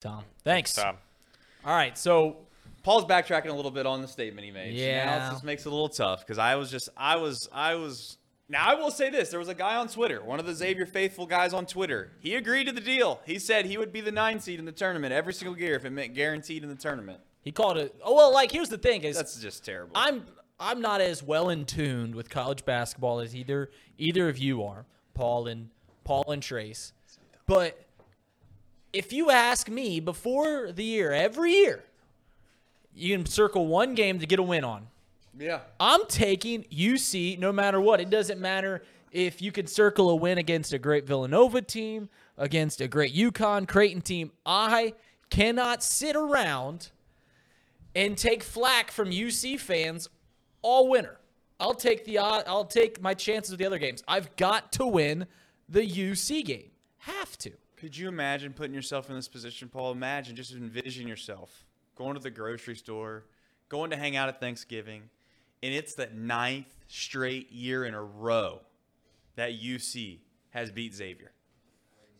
[0.00, 0.24] Tom.
[0.44, 0.74] Thanks.
[0.74, 0.96] Tom.
[1.64, 2.38] All right, so
[2.82, 4.74] Paul's backtracking a little bit on the statement he made.
[4.74, 5.04] Yeah.
[5.04, 7.74] now it just makes it a little tough because I was just, I was, I
[7.74, 8.16] was.
[8.48, 10.86] Now I will say this: there was a guy on Twitter, one of the Xavier
[10.86, 12.10] faithful guys on Twitter.
[12.20, 13.20] He agreed to the deal.
[13.26, 15.84] He said he would be the nine seed in the tournament every single year if
[15.84, 17.20] it meant guaranteed in the tournament.
[17.42, 17.94] he called it.
[18.02, 19.92] Oh well, like here's the thing: is That's just terrible.
[19.94, 20.24] I'm
[20.58, 24.86] I'm not as well in tuned with college basketball as either either of you are,
[25.14, 25.68] Paul and
[26.04, 26.92] Paul and Trace.
[27.46, 27.78] But
[28.92, 31.84] if you ask me before the year, every year,
[32.94, 34.88] you can circle one game to get a win on.
[35.38, 35.60] yeah.
[35.78, 38.00] I'm taking UC no matter what.
[38.00, 42.80] It doesn't matter if you could circle a win against a great Villanova team, against
[42.80, 44.32] a great UConn Creighton team.
[44.44, 44.94] I
[45.30, 46.90] cannot sit around
[47.94, 50.08] and take flack from UC fans
[50.62, 51.18] all winter.
[51.58, 54.02] I'll take the uh, I'll take my chances with the other games.
[54.08, 55.26] I've got to win
[55.68, 56.70] the UC game.
[56.98, 57.52] Have to.
[57.80, 59.92] Could you imagine putting yourself in this position, Paul?
[59.92, 61.64] Imagine, just envision yourself
[61.96, 63.24] going to the grocery store,
[63.70, 65.02] going to hang out at Thanksgiving,
[65.62, 68.60] and it's that ninth straight year in a row
[69.36, 70.18] that UC
[70.50, 71.32] has beat Xavier.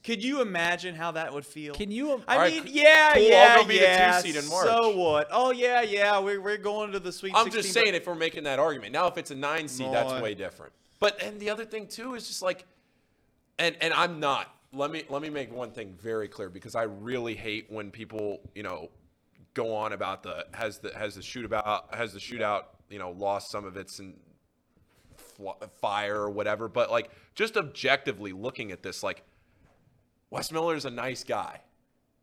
[0.02, 1.74] Could you imagine how that would feel?
[1.74, 2.22] Can you?
[2.26, 4.20] I right, mean, yeah, Cool, yeah, go be the two yeah.
[4.20, 4.66] seed in March.
[4.66, 5.28] So what?
[5.30, 6.18] Oh yeah, yeah.
[6.20, 7.34] We're, we're going to the Sweet.
[7.34, 8.94] I'm 16, just saying if we're making that argument.
[8.94, 10.72] Now, if it's a nine seed, that's way different.
[11.00, 12.64] But and the other thing too is just like,
[13.58, 14.54] and and I'm not.
[14.72, 18.40] Let me let me make one thing very clear because I really hate when people
[18.54, 18.90] you know
[19.54, 23.50] go on about the has the has the shootout has the shootout you know lost
[23.50, 24.14] some of its and
[25.80, 26.68] fire or whatever.
[26.68, 29.22] But like just objectively looking at this, like
[30.30, 31.60] Wes Miller is a nice guy.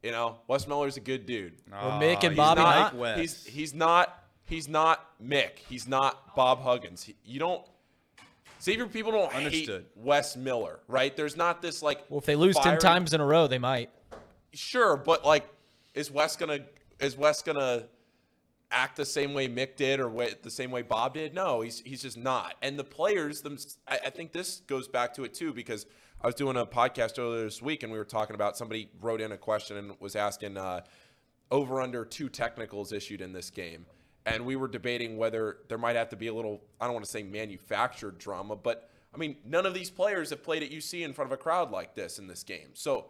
[0.03, 1.53] You know, Wes Miller's a good dude.
[1.72, 2.95] Or Mick and he's Bobby not not?
[2.95, 3.20] Wes.
[3.20, 5.58] He's he's not he's not Mick.
[5.68, 7.03] He's not Bob Huggins.
[7.03, 7.66] He, you don't
[8.61, 9.86] Xavier people don't Understood.
[9.95, 11.16] hate Wes Miller, right?
[11.16, 13.89] There's not this like Well, if they lose ten times in a row, they might.
[14.53, 15.47] Sure, but like
[15.94, 16.59] is Wes gonna
[17.00, 17.85] is Wes gonna
[18.72, 21.33] act the same way Mick did or way, the same way Bob did?
[21.33, 22.55] No, he's he's just not.
[22.61, 23.57] And the players, them,
[23.88, 25.85] I, I think this goes back to it too because
[26.22, 29.22] I was doing a podcast earlier this week and we were talking about somebody wrote
[29.22, 30.81] in a question and was asking uh,
[31.51, 33.85] over under two technicals issued in this game.
[34.27, 37.05] And we were debating whether there might have to be a little, I don't want
[37.05, 41.05] to say manufactured drama, but I mean, none of these players have played at UC
[41.05, 42.69] in front of a crowd like this in this game.
[42.73, 43.05] So,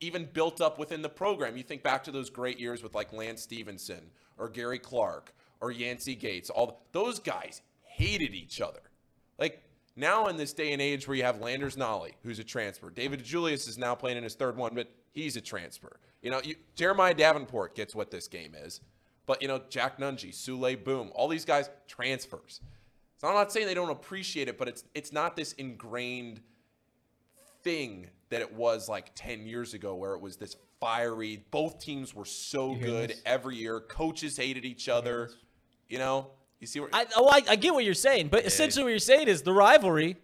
[0.00, 3.12] even built up within the program, you think back to those great years with like
[3.12, 6.48] Lance Stephenson or Gary Clark or Yancey Gates.
[6.48, 8.80] All those guys hated each other.
[9.38, 9.62] Like
[9.94, 13.22] now in this day and age where you have Landers Nolley, who's a transfer, David
[13.22, 16.00] DeJulius is now playing in his third one, but he's a transfer.
[16.22, 18.80] You know, you, Jeremiah Davenport gets what this game is,
[19.30, 22.60] but you know Jack Nunge, Souley Boum, all these guys transfers.
[23.18, 26.40] So I'm not saying they don't appreciate it, but it's it's not this ingrained
[27.62, 32.12] thing that it was like 10 years ago where it was this fiery both teams
[32.12, 33.22] were so good this?
[33.24, 35.30] every year coaches hated each other
[35.90, 38.82] you know you see where I, oh, I, I get what you're saying, but essentially
[38.82, 40.16] what you're saying is the rivalry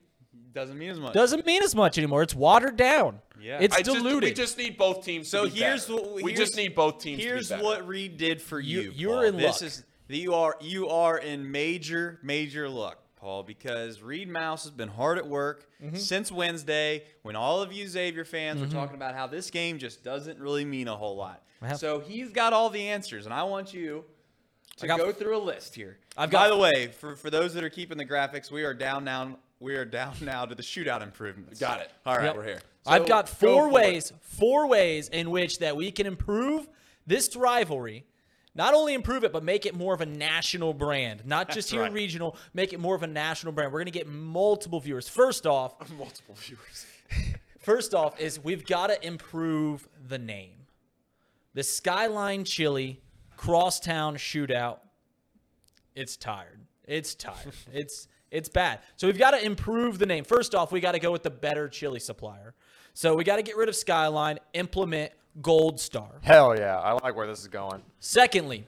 [0.56, 1.12] Doesn't mean as much.
[1.12, 2.22] doesn't mean as much anymore.
[2.22, 3.20] It's watered down.
[3.38, 3.58] Yeah.
[3.60, 4.30] It's I just, diluted.
[4.30, 6.00] we just need both teams So to be here's better.
[6.02, 8.80] what we here's- just need both teams Here's to be what Reid did for you.
[8.80, 9.22] You- you're Paul.
[9.24, 9.68] in this luck.
[9.68, 14.88] Is, you are you are in major major luck, Paul, because Reid Maus has been
[14.88, 15.96] hard at work Mm-hmm.
[15.96, 20.02] since Wednesday when all of you Xavier fans were talking about how this game just
[20.02, 21.42] doesn't really mean a whole lot.
[21.60, 24.06] Well- so he's got all the answers, and I want you
[24.78, 25.98] to got- go through a list here.
[26.16, 28.72] I've By got- the way, for for those that are keeping the graphics, we are
[28.72, 29.38] down now.
[29.60, 31.58] We are down now to the shootout improvements.
[31.60, 32.36] got it All right, Yep.
[32.36, 33.72] we're here I've So, got go four for it.
[33.72, 36.68] ways, four ways in which that we can improve
[37.06, 38.04] this rivalry.
[38.54, 41.70] Not only improve it, but make it more of a national brand, not just That's
[41.72, 41.92] here right.
[41.92, 42.36] regional.
[42.54, 43.72] Make it more of a national brand.
[43.72, 45.08] We're gonna get multiple viewers.
[45.08, 46.86] First off, multiple viewers
[47.58, 50.52] First off, is we've got to improve the name.
[51.54, 53.00] The Skyline Chili
[53.36, 54.78] Crosstown Shootout.
[55.96, 56.60] It's tired.
[56.84, 57.52] It's tired.
[57.72, 58.80] it's it's bad.
[58.96, 60.24] So we've got to improve the name.
[60.24, 62.54] First off, we got to go with the better chili supplier.
[62.94, 66.18] So we got to get rid of Skyline, implement Gold Star.
[66.22, 67.82] Hell yeah, I like where this is going.
[68.00, 68.66] Secondly,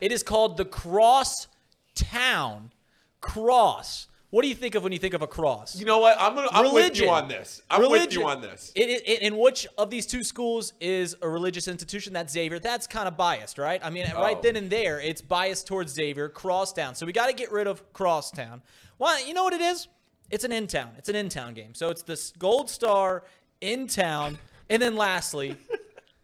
[0.00, 1.48] it is called the Cross
[1.94, 2.72] Town
[3.20, 4.08] Cross.
[4.32, 5.76] What do you think of when you think of a cross?
[5.78, 8.72] you know what i'm gonna i'm with you on this i'm with you on this
[8.74, 12.14] It, it, it- and which of these two schools is a religious institution?
[12.14, 12.58] That's Xavier.
[12.58, 13.80] That's kind of biased, right?
[13.84, 14.40] I mean, right Oh.
[14.42, 16.30] then and there, it's biased towards Xavier.
[16.30, 16.94] Crosstown.
[16.94, 18.62] So we got to get rid of Crosstown.
[18.96, 19.22] Why?
[19.26, 19.86] You know what it is?
[20.30, 20.92] It's an in town.
[20.96, 21.74] It's an in town game.
[21.74, 23.24] So it's this Gold Star
[23.60, 24.38] in town,
[24.70, 25.56] and then lastly,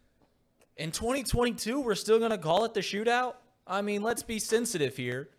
[0.77, 3.35] in 2022, we're still gonna call it the shootout.
[3.67, 5.29] I mean, let's be sensitive here,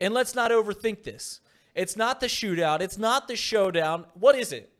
[0.00, 1.40] and let's not overthink this.
[1.74, 2.80] It's not the shootout.
[2.80, 4.06] It's not the showdown.
[4.14, 4.70] What is it?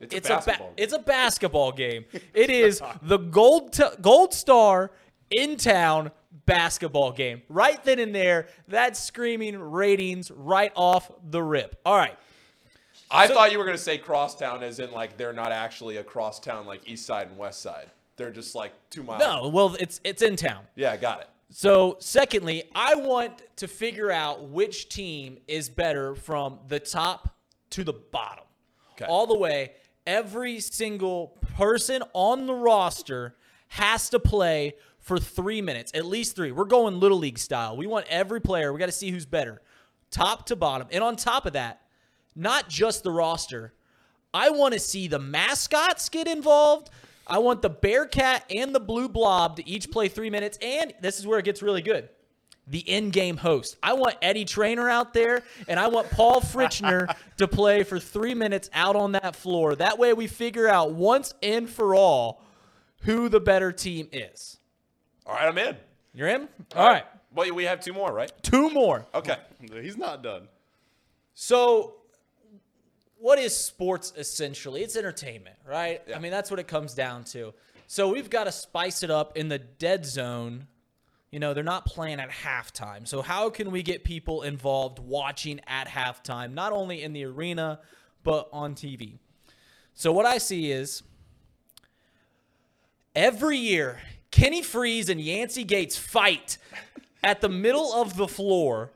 [0.00, 0.74] It's a it's a, ba- basketball game.
[0.76, 2.04] it's a basketball game.
[2.34, 4.90] It is the gold t- gold star
[5.30, 6.10] in town
[6.46, 7.42] basketball game.
[7.48, 11.80] Right then and there, that's screaming ratings right off the rip.
[11.86, 12.16] All right.
[13.10, 16.66] I thought you were gonna say crosstown, as in like they're not actually a crosstown
[16.66, 17.90] like East Side and West Side.
[18.16, 19.20] They're just like two miles.
[19.20, 20.64] No, well, it's it's in town.
[20.74, 21.28] Yeah, got it.
[21.54, 27.36] So, secondly, I want to figure out which team is better from the top
[27.70, 28.44] to the bottom.
[28.94, 29.04] Okay.
[29.04, 29.72] All the way.
[30.06, 33.36] Every single person on the roster
[33.68, 36.52] has to play for three minutes, at least three.
[36.52, 37.76] We're going Little League style.
[37.76, 39.60] We want every player, we got to see who's better,
[40.10, 40.88] top to bottom.
[40.90, 41.82] And on top of that,
[42.34, 43.74] not just the roster,
[44.32, 46.88] I want to see the mascots get involved.
[47.26, 50.58] I want the Bearcat and the Blue Blob to each play three minutes.
[50.60, 52.08] And this is where it gets really good.
[52.68, 53.76] The in-game host.
[53.82, 58.34] I want Eddie Trainer out there, and I want Paul Fritchner to play for three
[58.34, 59.74] minutes out on that floor.
[59.74, 62.40] That way, we figure out once and for all
[63.02, 64.58] who the better team is.
[65.26, 65.76] All right, I'm in.
[66.14, 66.48] You're in.
[66.76, 67.04] All right,
[67.34, 68.30] Well, we have two more, right?
[68.42, 69.06] two more.
[69.12, 69.36] Okay.
[69.82, 70.46] He's not done.
[71.34, 71.94] So,
[73.22, 74.82] what is sports essentially?
[74.82, 76.02] It's entertainment, right?
[76.14, 77.54] I mean, that's what it comes down to.
[77.86, 80.66] So, we've got to spice it up in the dead zone.
[81.30, 83.06] You know, they're not playing at halftime.
[83.06, 87.78] So, how can we get people involved watching at halftime, not only in the arena,
[88.24, 89.18] but on TV?
[89.94, 91.04] So, what I see is
[93.14, 94.00] every year,
[94.32, 96.58] Kenny Frease and Yancey Gates fight
[97.22, 98.90] at the middle of the floor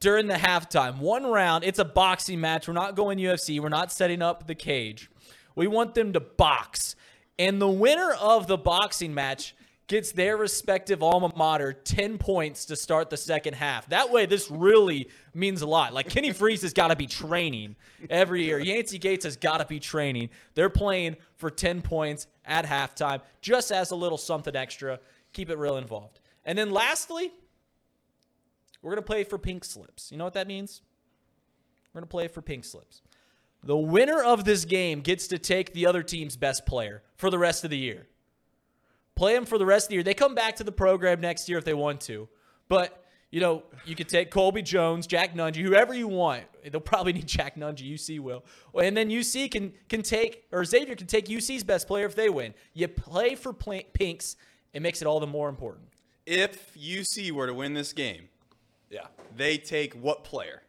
[0.00, 0.98] during the halftime.
[0.98, 2.68] One round, it's a boxing match.
[2.68, 3.60] We're not going UFC.
[3.60, 5.10] We're not setting up the cage.
[5.54, 6.94] We want them to box.
[7.38, 9.54] And the winner of the boxing match
[9.88, 13.88] gets their respective alma mater 10 points to start the second half.
[13.88, 15.94] That way, this really means a lot.
[15.94, 17.74] Like Kenny Frease has got to be training
[18.10, 18.58] every year.
[18.58, 20.28] Yancey Gates has got to be training.
[20.54, 25.00] They're playing for 10 points at halftime, just as a little something extra.
[25.32, 26.20] Keep it real involved.
[26.44, 27.32] And then lastly,
[28.82, 30.10] we're going to play for pink slips.
[30.10, 30.82] You know what that means?
[31.92, 33.02] We're going to play for pink slips.
[33.62, 37.38] The winner of this game gets to take the other team's best player for the
[37.38, 38.06] rest of the year.
[39.16, 40.04] Play them for the rest of the year.
[40.04, 42.28] They come back to the program next year if they want to.
[42.68, 46.44] But, you know, you could take Colby Jones, Jack Nunge, whoever you want.
[46.70, 47.82] They'll probably need Jack Nunge.
[47.82, 48.44] UC will.
[48.80, 52.28] And then UC can can take, or Xavier can take UC's best player if they
[52.28, 52.54] win.
[52.74, 54.36] You play for pinks.
[54.72, 55.88] It makes it all the more important.
[56.24, 58.27] If UC were to win this game,
[58.90, 59.06] Yeah.
[59.36, 60.62] they take what player?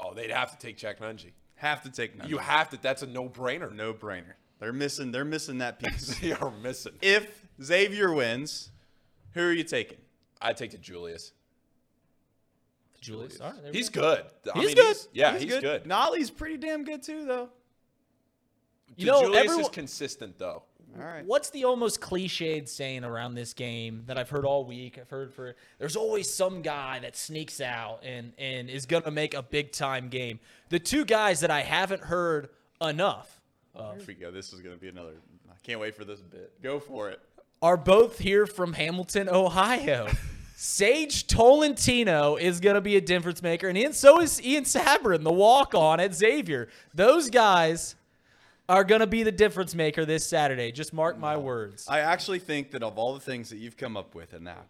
[0.00, 1.32] Oh, they'd have to take Jack Nunge.
[1.56, 2.28] Have to take none.
[2.28, 2.78] You have to.
[2.80, 3.72] That's a no-brainer.
[3.74, 4.34] no brainer.
[4.60, 5.10] They're missing.
[5.10, 6.18] They're missing that piece.
[6.20, 6.92] they are missing.
[7.02, 8.70] if Xavier wins,
[9.34, 9.98] who are you taking?
[10.40, 11.32] I'd take DeJulius.
[13.00, 13.40] Julius.
[13.40, 14.00] All right, there we He's go.
[14.00, 14.24] good.
[14.54, 14.96] I He's mean, good.
[15.12, 15.86] yeah, he's, good.
[15.86, 17.48] Nolley's pretty damn good too, though.
[18.96, 20.64] You know, Julius is consistent though.
[20.96, 21.24] All right.
[21.24, 24.98] What's the almost cliched saying around this game that I've heard all week?
[25.00, 29.34] I've heard for there's always some guy that sneaks out and and is gonna make
[29.34, 30.40] a big time game.
[30.70, 32.48] The two guys that I haven't heard
[32.80, 33.40] enough
[33.74, 34.30] Here we go.
[34.30, 35.14] This is gonna be another.
[35.50, 36.52] I can't wait for this bit.
[36.62, 37.20] Go for it.
[37.60, 40.08] are both here from Hamilton, Ohio.
[40.60, 45.22] Sage Tolentino is going to be a difference maker, and Ian, so is Ian Sabrin,
[45.22, 46.68] the walk on at Xavier.
[46.92, 47.94] Those guys
[48.68, 50.72] are going to be the difference maker this Saturday.
[50.72, 51.86] Just mark my words.
[51.88, 54.66] I actually think that of all the things that you've come up with, and that,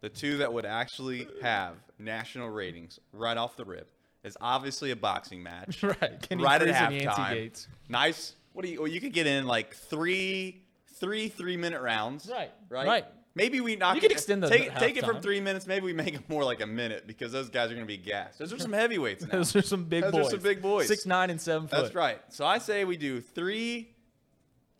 [0.00, 3.90] the two that would actually have national ratings right off the rip
[4.24, 5.82] is obviously a boxing match.
[5.82, 7.34] Right, Kenny right at Frease and Yancey halftime.
[7.34, 7.68] Gates.
[7.88, 8.34] Nice.
[8.52, 8.80] What do you?
[8.82, 10.62] Well, you could get in like three,
[10.98, 12.28] three three-minute rounds.
[12.30, 12.86] Right, Right.
[12.86, 13.04] right.
[13.34, 13.94] Maybe we knock.
[13.94, 15.66] You could it- extend the take, take it from three minutes.
[15.66, 17.96] Maybe we make it more like a minute because those guys are going to be
[17.96, 18.38] gassed.
[18.40, 19.30] Those are some heavyweights now.
[19.38, 20.30] Those are some big Those are boys.
[20.32, 20.88] some big boys.
[20.88, 21.82] Six nine and seven foot.
[21.82, 22.20] That's right.
[22.30, 23.90] So I say we do three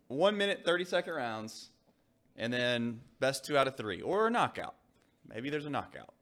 [0.07, 1.69] one minute, 30 second rounds,
[2.35, 4.75] and then best two out of three, or a knockout.
[5.33, 6.13] Maybe there's a knockout.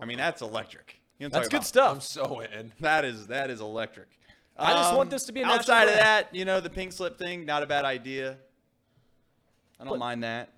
[0.00, 1.00] I mean, that's electric.
[1.18, 1.94] You know That's good about?
[1.96, 2.70] I'm so in.
[2.80, 4.08] That is that is electric.
[4.56, 6.32] I just Um, want this to be a national outside of that.
[6.32, 8.36] You know, the pink slip thing, not a bad idea.
[9.80, 10.50] I don't But- mind that.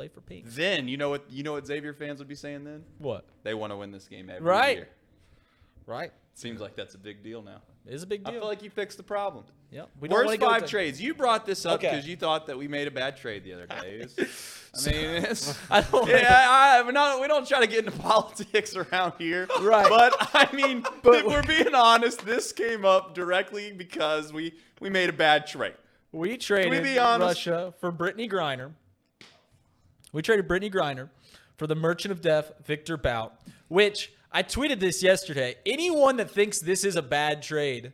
[0.00, 0.46] Play for pink.
[0.46, 2.84] Then you know what you know what Xavier fans would be saying then?
[2.96, 3.26] What?
[3.42, 4.76] They want to win this game every Right.
[4.78, 4.88] year.
[5.84, 6.10] Right.
[6.32, 7.60] Seems like that's a big deal now.
[7.86, 8.32] It is a big deal.
[8.34, 9.44] I feel like you fixed the problem.
[9.70, 9.90] yep.
[10.00, 11.02] We don't Worst five trades.
[11.02, 11.90] You brought this up Okay.
[11.90, 14.06] because you thought that we made a bad trade the other day.
[14.86, 15.26] I mean,
[15.70, 19.48] I don't yeah, I, I, not, we don't try to get into politics around here,
[19.60, 19.86] Right.
[19.86, 25.10] But I mean, But- we're being honest, this came up directly because we we made
[25.10, 25.74] a bad trade.
[26.10, 26.96] We traded?
[26.96, 28.72] Russia for Brittney Griner.
[30.12, 31.08] We traded Brittney Griner
[31.56, 33.34] for the Merchant of Death, Victor Bout,
[33.68, 35.56] which I tweeted this yesterday.
[35.64, 37.92] Anyone that thinks this is a bad trade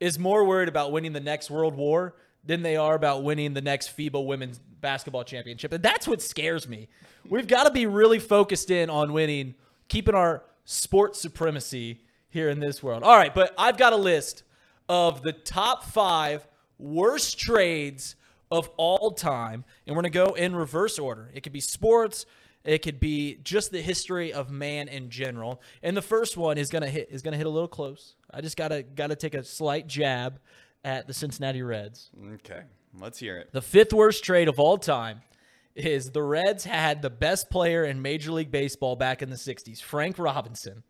[0.00, 3.60] is more worried about winning the next World War than they are about winning the
[3.60, 5.72] next FIBA Women's Basketball Championship.
[5.72, 6.88] And that's what scares me.
[7.28, 9.54] We've got to be really focused in on winning,
[9.88, 12.00] keeping our sports supremacy
[12.30, 13.02] here in this world.
[13.02, 14.44] All right, but I've got a list
[14.88, 16.46] of the top five
[16.78, 18.14] worst trades
[18.50, 21.30] of all time, and we're going to go in reverse order.
[21.34, 22.26] It could be sports,
[22.64, 25.62] it could be just the history of man in general.
[25.82, 28.14] And the first one is gonna hit is gonna hit a little close.
[28.30, 30.38] I just gotta gotta take a slight jab
[30.84, 32.10] at the Cincinnati Reds.
[32.34, 32.62] Okay,
[33.00, 33.50] let's hear it.
[33.52, 35.22] The fifth worst trade of all time
[35.74, 39.80] is the Reds had the best player in Major League Baseball back in the 60s,
[39.80, 40.82] Frank Robinson.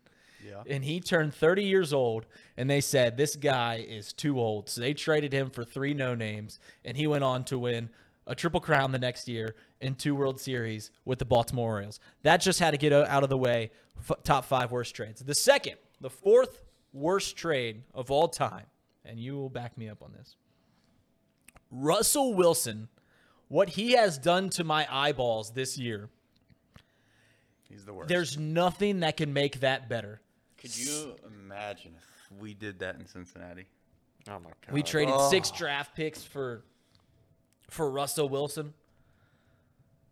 [0.45, 0.63] Yeah.
[0.67, 2.25] And he turned 30 years old,
[2.57, 4.69] and they said, This guy is too old.
[4.69, 7.89] So they traded him for three no names, and he went on to win
[8.25, 11.99] a Triple Crown the next year and two World Series with the Baltimore Orioles.
[12.23, 13.71] That just had to get out of the way.
[13.99, 15.21] F- top five worst trades.
[15.21, 18.65] The second, the fourth worst trade of all time,
[19.03, 20.35] and you will back me up on this.
[21.71, 22.87] Russell Wilson,
[23.47, 26.09] what he has done to my eyeballs this year,
[27.69, 28.09] He's the worst.
[28.09, 30.21] there's nothing that can make that better.
[30.59, 33.65] Could you imagine if we did that in Cincinnati?
[34.27, 34.73] Oh my god.
[34.73, 35.29] We traded oh.
[35.29, 36.63] six draft picks for
[37.69, 38.73] for Russell Wilson.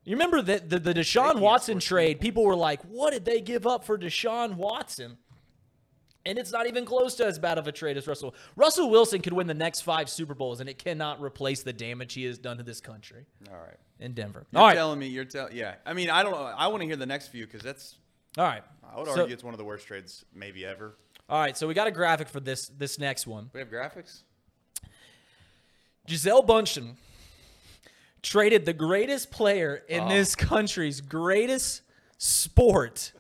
[0.04, 2.22] You remember that the, the Deshaun Watson trade?
[2.22, 5.18] People were like, "What did they give up for Deshaun Watson?"
[6.26, 8.36] And it's not even close to as bad of a trade as Russell.
[8.58, 12.14] Russell Wilson could win the next five Super Bowls, and it cannot replace the damage
[12.14, 13.78] he has done to this country All right.
[14.00, 14.46] in Denver.
[14.52, 15.56] You're All right, telling me you're telling.
[15.56, 15.76] Yeah.
[15.86, 16.38] I mean, I don't know.
[16.38, 17.96] I want to hear the next few because that's.
[18.38, 20.96] All right, I would So- argue it's one of the worst trades maybe ever.
[21.30, 21.58] all right.
[21.58, 23.50] So we got a graphic for this this next one.
[23.54, 24.22] We have graphics.
[26.06, 26.96] Gisele Bündchen
[28.22, 30.10] traded the greatest player in oh.
[30.10, 31.82] this country's greatest
[32.18, 33.12] sport.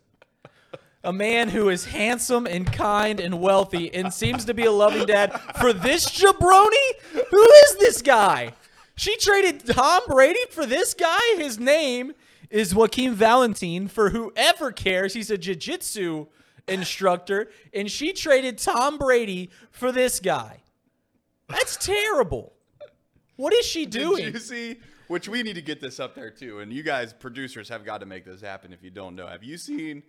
[1.04, 5.06] A man who is handsome and kind and wealthy and seems to be a loving
[5.06, 6.92] dad for this jabroni?
[7.30, 8.54] Who is this guy?
[8.96, 11.20] She traded Tom Brady for this guy?
[11.38, 12.14] His name
[12.50, 13.90] is Joaquim Valente.
[13.90, 16.28] For whoever cares, he's a jiu-jitsu
[16.68, 20.62] instructor, and she traded Tom Brady for this guy.
[21.48, 22.54] That's terrible.
[23.38, 24.26] What is she doing?
[24.34, 24.78] You see?
[25.08, 26.60] Which we need to get this up there too.
[26.60, 28.74] And you guys, producers, have got to make this happen.
[28.74, 30.04] If you don't know, have you seen?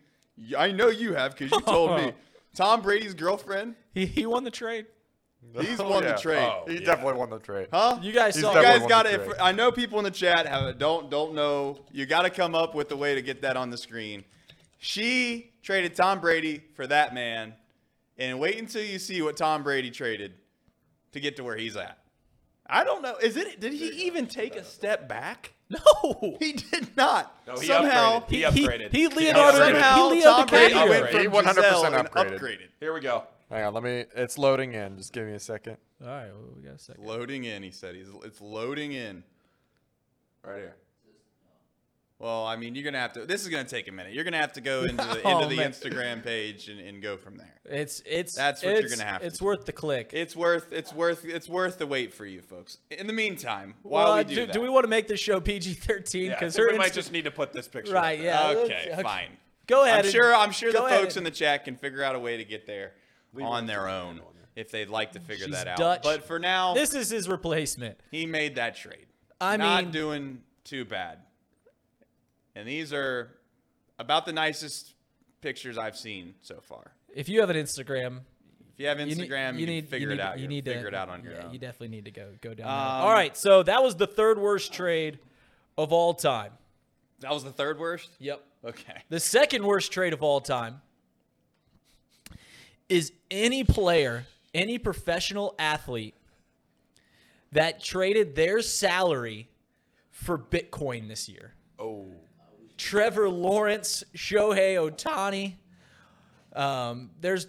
[0.57, 2.13] I know you have because you told me.
[2.55, 3.77] Tom Brady's girlfriend.
[3.95, 4.87] He, he won the trade.
[5.61, 6.13] He's Oh, won yeah.
[6.13, 6.39] the trade.
[6.39, 7.69] Oh, he definitely won the trade.
[7.73, 7.99] Huh?
[8.03, 9.25] You guys saw You definitely guys won got the to.
[9.25, 9.37] trade.
[9.41, 11.79] I know people in the chat have don't don't know.
[11.93, 14.25] You got to come up with a way to get that on the screen.
[14.79, 17.55] She traded Tom Brady for that man,
[18.17, 20.35] and wait until you see what Tom Brady traded
[21.13, 21.99] to get to where he's at.
[22.71, 23.17] I don't know.
[23.17, 23.61] Is it?
[23.61, 25.55] Did he even take a step back?
[25.71, 26.37] No.
[26.41, 27.35] He did not.
[27.47, 28.29] No, he Somehow upgraded.
[28.31, 28.93] He He, upgraded.
[28.93, 29.73] he, Leonardo, upgraded.
[29.81, 32.39] Somehow he Tom Leo Brady went from He 100% and upgraded.
[32.41, 32.69] upgraded.
[32.81, 33.25] Here we go.
[33.51, 34.05] Hang on, let me.
[34.15, 34.99] It's loading in.
[34.99, 35.79] Just give me a second.
[36.03, 37.05] All right, well, we got a second.
[37.05, 37.95] Loading in, he said.
[37.95, 39.25] He's it's loading in.
[40.45, 40.77] Right here.
[42.19, 43.25] Well, I mean, you're gonna have to.
[43.27, 44.13] This is gonna take a minute.
[44.13, 45.71] You're gonna have to go into the, Oh, into the man.
[45.71, 47.55] Instagram page and, and go from there.
[47.65, 49.45] It's it's That's what you're it's- gonna have to It's do.
[49.45, 50.11] worth the click.
[50.13, 52.79] It's worth it's worth it's worth the wait for you folks.
[52.91, 55.21] In the meantime, while well, we do, do, that, do we want to make this
[55.21, 56.27] show PG thirteen?
[56.27, 57.93] Yeah, I Because think her we might Insta- just need to put this picture.
[57.95, 58.33] right, up there.
[58.57, 58.63] yeah.
[58.65, 59.31] okay, let's- fine.
[59.69, 60.01] Go ahead.
[60.01, 62.03] I'm and- sure I'm sure the go ahead folks in and- the chat can figure
[62.03, 62.93] out a way to get there
[63.41, 64.21] on their own
[64.57, 65.79] if they'd like to figure She's that out.
[65.79, 66.03] Dutch.
[66.03, 68.01] But for now, This is his replacement.
[68.11, 69.07] he made that trade.
[69.41, 71.19] I mean, not mean- doing too bad.
[72.57, 73.31] And these are
[73.99, 74.95] about the nicest
[75.41, 76.93] pictures I've seen so far.
[77.15, 78.23] If you have an Instagram,
[78.75, 80.39] If you have you need, Instagram, you, you can figure you it out.
[80.41, 81.53] You need to figure it out on your yeah, own.
[81.53, 82.67] You definitely need to go go down.
[82.67, 83.07] Um.
[83.07, 85.21] All right, so that was the third worst trade
[85.77, 86.53] of all time.
[87.21, 88.11] that was the third worst.
[88.19, 88.45] Yep.
[88.65, 89.03] Okay.
[89.09, 90.81] The second worst trade of all time
[92.89, 96.15] is any player, any professional athlete
[97.53, 99.49] that traded their salary
[100.11, 101.55] for Bitcoin this year.
[101.79, 102.07] Oh.
[102.77, 105.55] Trevor Lawrence, Shohei Ohtani.
[106.55, 107.47] Um, there's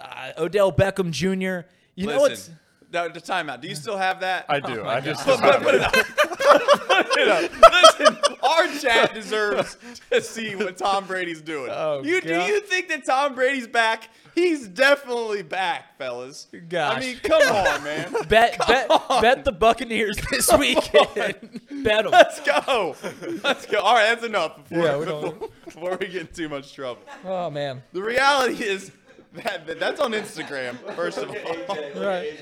[0.00, 1.66] uh, Odell Beckham Jr.
[1.94, 2.58] You know what's Listen,
[2.90, 3.60] the timeout.
[3.60, 4.46] Do you still have that?
[4.48, 4.84] I do.
[4.84, 5.24] I just.
[5.24, 5.92] Put, put, put it up.
[5.92, 7.50] Put it up.
[7.72, 9.76] Listen, our chat deserves
[10.10, 11.70] to see what Tom Brady's doing.
[11.72, 14.08] Oh, you do you think that Tom Brady's back?
[14.34, 16.46] He's definitely back, fellas.
[16.68, 16.96] Gosh.
[16.96, 18.12] I mean, come on, man.
[18.28, 18.88] bet bet
[19.20, 21.60] bet the Buccaneers this weekend.
[21.84, 22.10] bet them.
[22.12, 22.96] Let's go.
[23.44, 23.80] Let's go.
[23.80, 26.72] All right, that's enough before, Yeah, we don't- before, before we get in too much
[26.72, 27.02] trouble.
[27.24, 27.82] Oh man.
[27.92, 28.90] The reality is
[29.34, 31.76] that, that that's on Instagram, first of all.
[32.02, 32.38] Right.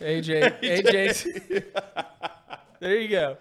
[0.00, 1.64] AJ, AJ.
[2.80, 3.36] there you go.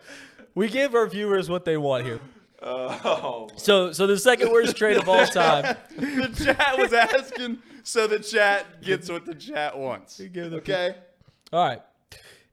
[0.55, 2.19] We give our viewers what they want here.
[2.61, 5.77] Oh, So, so the second worst trade of all time.
[5.97, 10.19] the chat was asking, so the chat gets what the chat wants.
[10.19, 10.95] give Okay.
[11.53, 11.81] All right.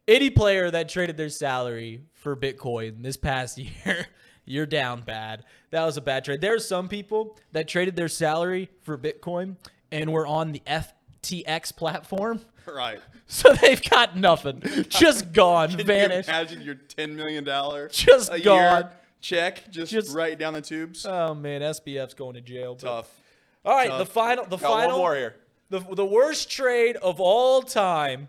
[0.08, 4.06] Any player that traded their salary for Bitcoin this past year,
[4.44, 5.44] you're down bad.
[5.70, 6.40] That was a bad trade.
[6.40, 9.56] There are some people that traded their salary for Bitcoin
[9.90, 12.40] and were on the FTX platform.
[12.66, 13.00] Right.
[13.28, 14.62] So they've got nothing.
[14.88, 16.28] Just gone, Can vanished.
[16.28, 18.82] you imagine your ten million dollar Just a gone.
[18.84, 21.04] year check just, Just- right down the tubes?
[21.06, 22.74] Oh man, SBF's going to jail.
[22.74, 23.20] but- Tough.
[23.64, 23.98] All right, Tough.
[23.98, 25.36] the final the got one final more here.
[25.70, 28.28] The, the worst trade of all time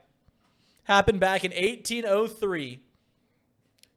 [0.85, 2.79] happened back in 1803.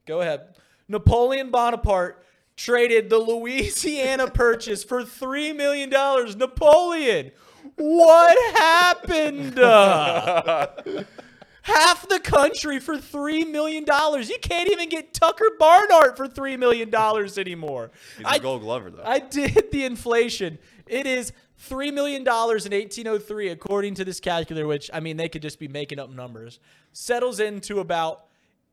[0.06, 0.40] Go ahead.
[0.88, 2.22] Napoleon Bonaparte
[2.56, 5.88] traded the Louisiana Purchase for $3 million.
[5.88, 7.30] Napoleon,
[7.76, 9.54] what happened?
[11.74, 13.84] Half the country for $3 million.
[13.84, 17.90] You can't even get Tucker Barnhart for $3 million anymore.
[18.16, 19.02] He's I- a gold glover though.
[19.04, 20.58] I did the inflation.
[20.86, 24.66] It is three million dollars in 1803, according to this calculator.
[24.66, 26.58] Which I mean, they could just be making up numbers.
[26.92, 28.24] Settles into about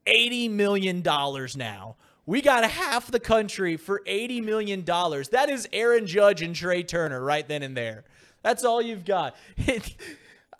[0.08, 1.96] eighty million dollars now.
[2.25, 5.30] We got half the country for eighty million dollars.
[5.30, 8.04] That is Aaron Judge and Trea Turner right then and there.
[8.42, 9.36] That's all you've got.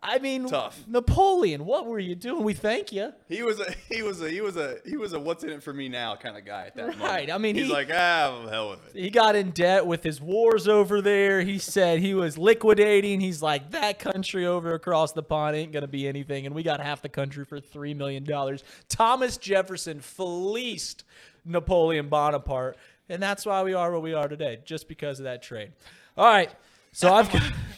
[0.10, 0.84] I mean, Tough.
[0.88, 2.44] Napoleon, what were you doing?
[2.44, 3.12] We thank you.
[3.28, 5.62] He was a he was a he was a he was a what's in it
[5.62, 7.02] for me now kind of guy at that moment.
[7.02, 9.02] Right, I mean, he's he- like ah hell with it.
[9.02, 11.42] He got in debt with his wars over there.
[11.42, 13.20] He said he was liquidating.
[13.20, 16.46] He's like, that country over across the pond ain't going to be anything.
[16.46, 18.26] And we got half the country for $3 million.
[18.90, 21.04] Thomas Jefferson fleeced
[21.46, 22.78] Napoleon Bonaparte.
[23.10, 25.72] And that's why we are where we are today, just because of that trade.
[26.18, 26.50] All right.
[26.92, 27.30] So I've.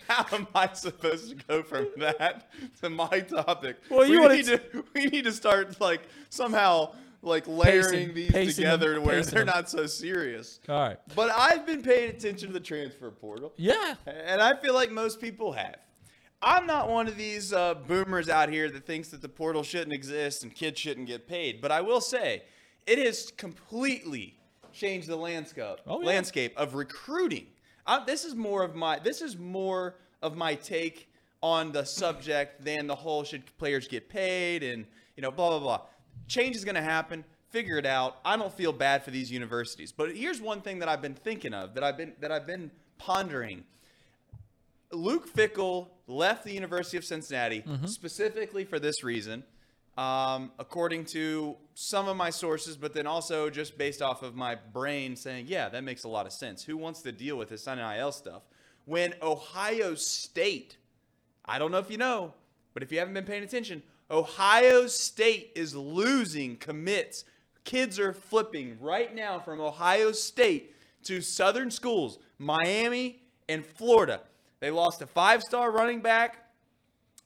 [0.07, 2.49] How am I supposed to go from that
[2.81, 3.77] to my topic?
[3.89, 4.61] Well, you we need to
[4.95, 9.21] we need to start like somehow like layering Pacing- these pacing together them- to where
[9.23, 9.53] they're them.
[9.53, 10.59] not so serious.
[10.67, 10.97] All right.
[11.15, 13.53] But I've been paying attention to the transfer portal.
[13.57, 13.95] Yeah.
[14.07, 15.75] And I feel like most people have.
[16.41, 19.91] I'm not one of these uh, boomers out here that thinks that the portal shouldn't
[19.93, 21.59] exist and kids shouldn't get paid.
[21.59, 22.43] But I will say,
[22.87, 24.37] it has completely
[24.71, 26.07] changed the landscape Oh, yeah.
[26.07, 27.47] landscape of recruiting.
[27.85, 31.09] I, this is more of my this is more of my take
[31.41, 35.59] on the subject than the whole should players get paid and you know blah blah
[35.59, 35.81] blah.
[36.27, 37.23] Change is going to happen.
[37.49, 38.17] Figure it out.
[38.23, 39.91] I don't feel bad for these universities.
[39.91, 42.71] But here's one thing that I've been thinking of that I've been that I've been
[42.97, 43.63] pondering.
[44.91, 47.85] Luke Fickell left the University of Cincinnati mm-hmm.
[47.85, 49.43] specifically for this reason,
[49.99, 54.55] um, according to some of my sources, but then also just based off of my
[54.55, 56.63] brain saying, yeah, that makes a lot of sense.
[56.63, 58.43] Who wants to deal with this NIL stuff?
[58.85, 60.77] When Ohio State,
[61.43, 62.33] I don't know if you know,
[62.73, 67.25] but if you haven't been paying attention, Ohio State is losing commits.
[67.65, 74.21] Kids are flipping right now from Ohio State to Southern schools, Miami and Florida.
[74.61, 76.45] They lost a five star running back,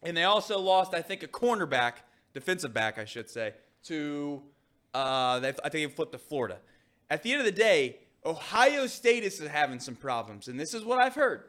[0.01, 1.97] and they also lost, I think, a cornerback,
[2.33, 3.53] defensive back, I should say,
[3.85, 4.41] to,
[4.93, 6.59] uh, I think they flipped to Florida.
[7.09, 10.83] At the end of the day, Ohio State is having some problems, and this is
[10.83, 11.43] what I've heard.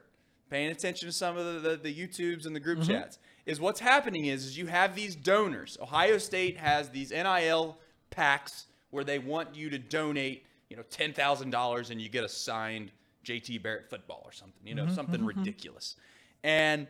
[0.50, 2.92] Paying attention to some of the, the, the YouTubes and the group mm-hmm.
[2.92, 5.78] chats is what's happening is, is you have these donors.
[5.80, 7.78] Ohio State has these NIL
[8.10, 12.24] packs where they want you to donate, you know, ten thousand dollars and you get
[12.24, 12.90] a signed
[13.24, 15.96] JT Barrett football or something, you know, mm-hmm, something mm-hmm, ridiculous.
[16.42, 16.86] And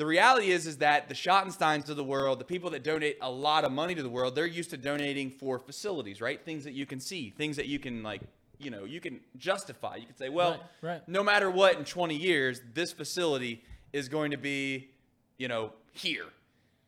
[0.00, 3.30] the reality is is that the Schottensteins of the world, the people that donate a
[3.30, 6.42] lot of money to the world, they're used to donating for facilities, right?
[6.42, 8.22] Things that you can see, things that you can like,
[8.58, 9.96] you know, you can justify.
[9.96, 11.02] You can say, well, Right, right.
[11.06, 14.88] no matter what in 20 years, this facility is going to be,
[15.36, 16.28] you know, here.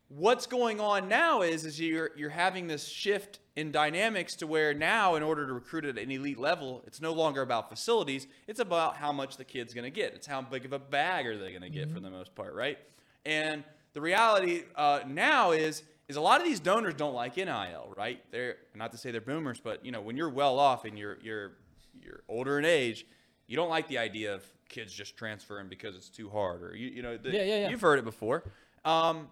[0.09, 4.73] What's going on now is is you're you're having this shift in dynamics to where
[4.73, 8.59] now in order to recruit at an elite level, it's no longer about facilities, it's
[8.59, 10.15] about how much the kid's going to get.
[10.15, 11.93] It's how big of a bag are they going to get mm-hmm.
[11.93, 12.79] for the most part, right?
[13.25, 17.93] And the reality uh, now is is a lot of these donors don't like NIL,
[17.95, 18.21] right?
[18.31, 21.17] They're not to say they're boomers, but you know when you're well off and you're
[21.21, 21.53] you're
[22.01, 23.05] you're older in age,
[23.47, 26.89] you don't like the idea of kids just transferring because it's too hard, or you
[26.89, 27.69] you know the, Yeah, yeah, yeah.
[27.69, 28.43] you've heard it before.
[28.83, 29.29] Um,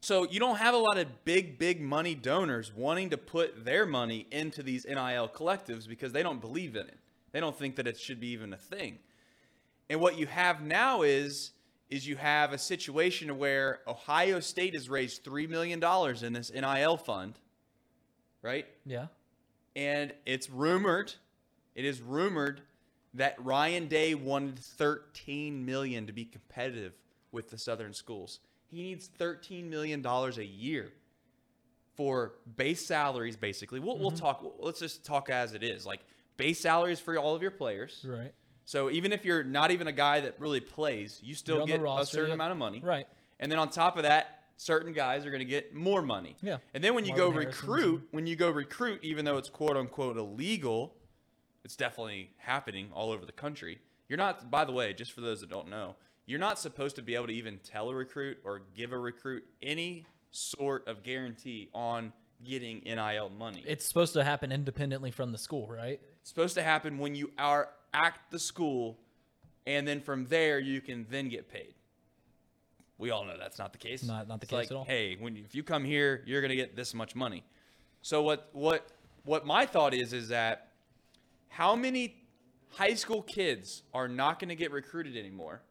[0.00, 3.86] so you don't have a lot of big, big money donors wanting to put their
[3.86, 6.98] money into these NIL collectives because they don't believe in it.
[7.32, 8.98] They don't think that it should be even a thing.
[9.90, 11.52] And what you have now is
[11.88, 16.52] is you have a situation where Ohio State has raised three million dollars in this
[16.52, 17.38] NIL fund,
[18.42, 18.66] right?
[18.84, 19.06] Yeah.
[19.74, 21.12] And it's rumored,
[21.74, 22.62] it is rumored
[23.14, 26.92] that Ryan Day wanted 13 million to be competitive
[27.32, 28.40] with the Southern schools.
[28.66, 30.92] He needs 13 million dollars a year
[31.96, 33.80] for base salaries basically.
[33.80, 34.18] We'll, we'll mm-hmm.
[34.18, 35.86] talk let's just talk as it is.
[35.86, 36.00] Like
[36.36, 38.04] base salaries for all of your players.
[38.06, 38.32] Right.
[38.66, 42.04] So even if you're not even a guy that really plays, you still get a
[42.04, 42.34] certain yep.
[42.34, 42.82] amount of money.
[42.84, 43.06] Right.
[43.38, 46.36] And then on top of that, certain guys are going to get more money.
[46.42, 46.58] Yeah.
[46.74, 49.48] And then when you go Marvin Harrison's recruit, when you go recruit, even though it's
[49.48, 50.94] quote unquote illegal,
[51.64, 53.78] it's definitely happening all over the country.
[54.08, 55.94] You're not, by the way, just for those that don't know,
[56.26, 59.44] you're not supposed to be able to even tell a recruit or give a recruit
[59.62, 62.12] any sort of guarantee on
[62.44, 63.62] getting NIL money.
[63.66, 66.00] It's supposed to happen independently from the school, right?
[66.26, 68.98] It's supposed to happen when you are at the school,
[69.64, 71.74] and then from there you can then get paid.
[72.98, 74.02] We all know that's not the case.
[74.02, 74.84] Not- not the It's case like, at all.
[74.84, 77.44] Hey, when you, if you come here, you're gonna get this much money.
[78.02, 78.88] So what what
[79.22, 80.72] what my thought is is that
[81.46, 82.16] how many
[82.70, 85.62] high school kids are not going to get recruited anymore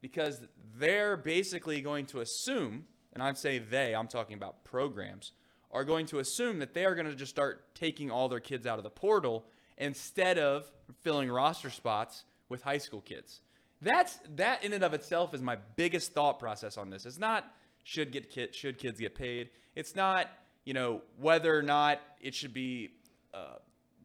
[0.00, 0.40] because
[0.76, 5.30] they're basically going to assume, and I'd say they, I'm talking about programs,
[5.70, 8.66] are going to assume that they are going to just start taking all their kids
[8.66, 9.46] out of the portal
[9.78, 10.70] instead of
[11.02, 13.40] filling roster spots with high school kids.
[13.82, 17.04] That's that in and of itself is my biggest thought process on this.
[17.04, 17.44] It's not
[17.84, 19.50] should get kid, should kids get paid.
[19.74, 20.28] It's not
[20.64, 22.90] you know whether or not it should be
[23.34, 23.56] uh,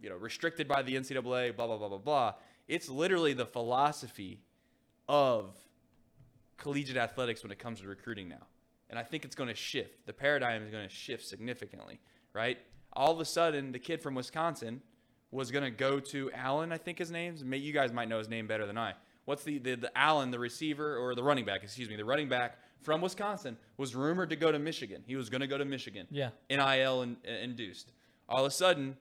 [0.01, 1.55] you know restricted by the NCAA.
[1.55, 2.34] Blah blah blah blah blah.
[2.67, 4.41] It's literally the philosophy
[5.07, 5.55] of
[6.57, 8.47] collegiate athletics when it comes to recruiting now.
[8.89, 10.05] And I think it's going to shift.
[10.05, 11.99] The paradigm is going to shift significantly,
[12.34, 12.57] right?
[12.93, 14.81] All of a sudden, the kid from Wisconsin
[15.32, 17.44] was going to go to Allen, I think his name's.
[17.44, 18.94] You guys might know his name better than I.
[19.26, 22.28] What's the, the, the Allen, the receiver, or the running back, excuse me, the running
[22.28, 25.04] back from Wisconsin was rumored to go to Michigan.
[25.06, 26.08] He was going to go to Michigan.
[26.10, 26.30] Yeah.
[26.50, 27.94] NIL in, induced.
[28.28, 28.98] All of a sudden,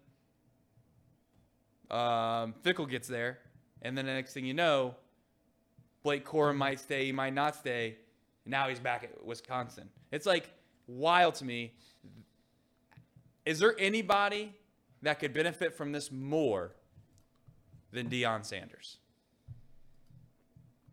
[1.91, 3.39] um, Fickell gets there,
[3.83, 4.95] and then the next thing you know,
[6.03, 7.97] Blake Corum might stay, he might not stay.
[8.47, 9.89] Now he's back at Wisconsin.
[10.13, 10.51] It's like
[10.87, 11.73] wild to me.
[13.45, 14.55] Is there anybody
[15.03, 16.73] that could benefit from this more
[17.93, 18.99] than Deion Sanders?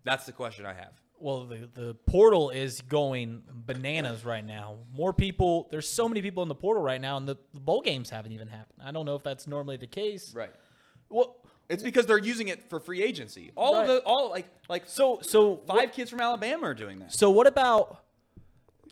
[0.04, 0.94] That's the question I have.
[1.20, 4.76] Well, the, the portal is going bananas right now.
[4.94, 7.82] More people, there's so many people in the portal right now, and the, the bowl
[7.82, 8.80] games haven't even happened.
[8.84, 10.34] I don't know if that's normally the case.
[10.36, 10.52] Right.
[11.10, 11.38] Well,
[11.70, 13.52] It's because they're using it for free agency.
[13.58, 17.14] All of the all like like so so five kids from Alabama are doing that.
[17.14, 18.04] So what about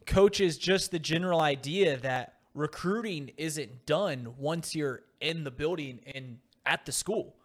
[0.06, 6.40] coaches just the general idea that recruiting isn't done once you're in the building and
[6.66, 7.36] at the school?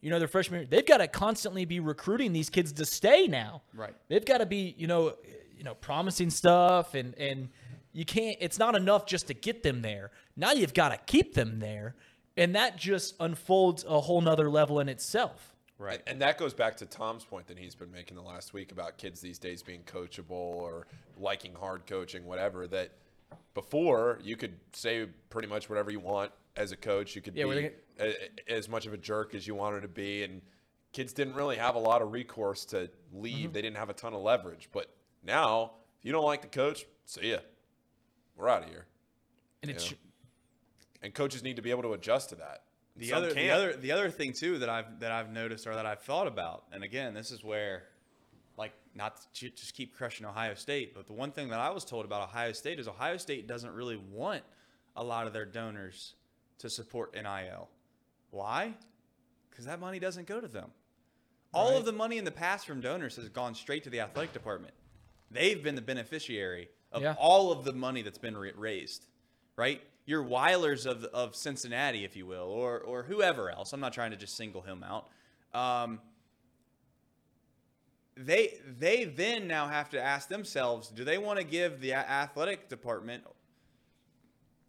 [0.00, 3.26] You know, their freshman year, they've got to constantly be recruiting these kids to stay
[3.26, 3.62] now.
[3.74, 3.94] Right.
[4.08, 5.14] They've got to be, you know,
[5.56, 7.48] you know, promising stuff and and
[7.92, 10.10] you can't it's not enough just to get them there.
[10.36, 11.94] Now you've got to keep them there.
[12.36, 15.54] And that just unfolds a whole nother level in itself.
[15.78, 16.02] Right.
[16.06, 18.98] And that goes back to Tom's point that he's been making the last week about
[18.98, 20.86] kids these days being coachable or
[21.18, 22.66] liking hard coaching, whatever.
[22.66, 22.92] That
[23.54, 27.14] before you could say pretty much whatever you want as a coach.
[27.14, 29.88] You could Yeah, were be a, as much of a jerk as you wanted to
[29.88, 30.42] be, and
[30.92, 33.46] kids didn't really have a lot of recourse to leave.
[33.46, 33.52] Mm-hmm.
[33.52, 34.68] They didn't have a ton of leverage.
[34.72, 34.88] But
[35.22, 37.38] now, if you don't like the coach, see ya.
[38.36, 38.86] We're out of here.
[39.62, 39.96] And it's Yeah.
[41.02, 42.62] And coaches need to be able to adjust to that.
[42.96, 43.50] The other, the can't.
[43.50, 46.64] other, the other thing too that I've that I've noticed or that I've thought about,
[46.72, 47.84] and again, this is where,
[48.56, 51.84] like, not to just keep crushing Ohio State, but the one thing that I was
[51.84, 54.42] told about Ohio State is Ohio State doesn't really want
[54.96, 56.14] a lot of their donors
[56.58, 57.68] to support NIL.
[58.30, 58.74] Why?
[59.50, 60.70] Because that money doesn't go to them.
[61.54, 64.32] All of the money in the past from donors has gone straight to the athletic
[64.32, 64.74] department.
[65.30, 67.14] They've been the beneficiary of Yeah.
[67.18, 69.06] all of the money that's been ra- raised,
[69.56, 69.82] right?
[70.04, 73.72] Your Weilers of, of Cincinnati, if you will, or or whoever else.
[73.72, 75.08] I'm not trying to just single him out.
[75.52, 76.00] Um,
[78.16, 82.68] they they then now have to ask themselves, do they want to give the athletic
[82.68, 83.24] department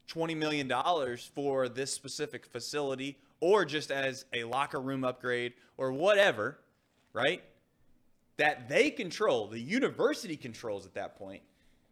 [0.07, 5.91] twenty million dollars for this specific facility, or just as a locker room upgrade, or
[5.91, 6.59] whatever,
[7.13, 7.43] right?
[8.37, 11.41] That they control, the university controls at that point,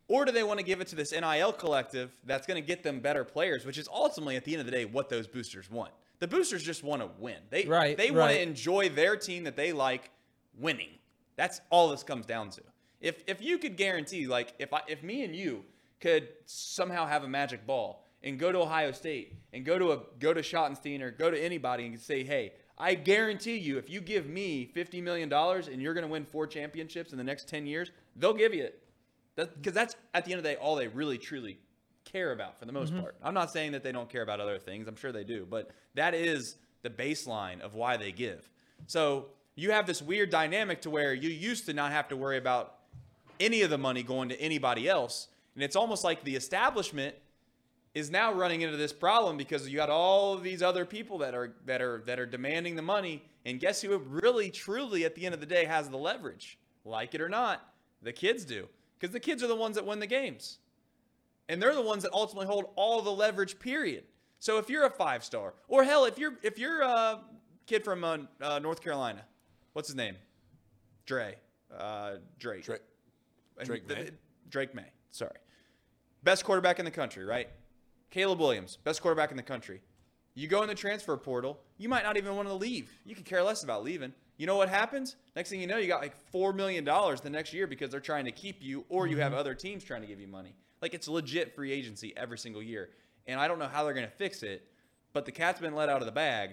[0.08, 2.84] or do they want to give it to this NIL collective that's going to get
[2.84, 5.70] them better players, which is ultimately at the end of the day what those boosters
[5.70, 5.92] want.
[6.20, 7.38] The boosters just want to win.
[7.50, 10.12] They Right, they want to enjoy their team that they like
[10.58, 10.92] winning.
[11.36, 12.62] That's all this comes down to.
[13.02, 15.66] If if you could guarantee, like if I if me and you
[16.00, 20.00] could somehow have a magic ball and go to Ohio State and go to a
[20.20, 24.02] go to Schottenstein or go to anybody and say, hey, I guarantee you, if you
[24.02, 27.48] give me fifty million dollars and you're going to win four championships in the next
[27.48, 28.82] ten years, they'll give you it.
[29.36, 31.60] Because that's at the end of the day all they really truly
[32.04, 33.02] care about for the most mm-hmm.
[33.02, 33.16] part.
[33.24, 34.88] I'm not saying that they don't care about other things.
[34.88, 38.50] I'm sure they do, but that is the baseline of why they give.
[38.88, 42.38] So you have this weird dynamic to where you used to not have to worry
[42.38, 42.76] about
[43.40, 47.16] any of the money going to anybody else, and it's almost like the establishment
[47.96, 51.34] is now running into this problem because you got all of these other people that
[51.34, 55.26] are that are that are demanding the money, and guess who really truly at the
[55.26, 56.60] end of the day has the leverage?
[56.84, 57.68] Like it or not,
[58.04, 58.68] the kids do.
[59.00, 60.60] Because the kids are the ones that win the games.
[61.50, 64.04] And they're the ones that ultimately hold all the leverage, period.
[64.40, 67.22] So if you're a five star, or hell, if you're if you're a
[67.66, 69.24] kid from uh, uh, North Carolina,
[69.74, 70.16] what's his name?
[71.06, 71.36] Dre,
[71.78, 72.64] uh, Drake.
[72.64, 72.82] Drake.
[73.64, 74.10] Drake the- May?
[74.50, 74.92] Drake Maye.
[75.12, 75.32] Sorry.
[76.24, 77.48] Best quarterback in the country, right?
[78.16, 79.82] Caleb Williams, best quarterback in the country.
[80.36, 82.90] You go in the transfer portal, you might not even want to leave.
[83.04, 84.14] You could care less about leaving.
[84.38, 85.18] You know what happens?
[85.36, 88.24] Next thing you know, you got like $4 million the next year because they're trying
[88.24, 89.40] to keep you, or you have mm-hmm.
[89.42, 90.56] other teams trying to give you money.
[90.82, 92.92] Like it's legit free agency every single year.
[93.28, 94.66] And I don't know how they're going to fix it,
[95.12, 96.52] but the cat's been let out of the bag.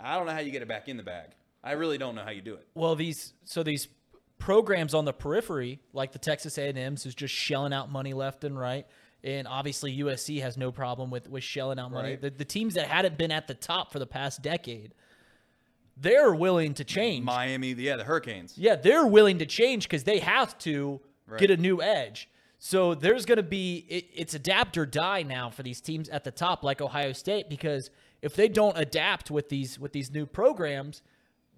[0.00, 1.32] I don't know how you get it back in the bag.
[1.62, 2.66] I really don't know how you do it.
[2.74, 3.88] Well, these so these
[4.38, 8.58] programs on the periphery, like the Texas A&M's, is just shelling out money left and
[8.58, 8.86] right,
[9.24, 12.10] and obviously USC has no problem with with shelling out money.
[12.10, 12.20] Right.
[12.20, 14.94] The, the teams that hadn't been at the top for the past decade,
[15.96, 17.24] they're willing to change.
[17.24, 18.58] Miami, yeah, the Hurricanes.
[18.58, 21.40] Yeah, they're willing to change because they have to Right.
[21.40, 22.28] get a new edge.
[22.58, 26.22] So there's going to be it, it's adapt or die now for these teams at
[26.24, 30.26] the top, like Ohio State, because if they don't adapt with these with these new
[30.26, 31.00] programs,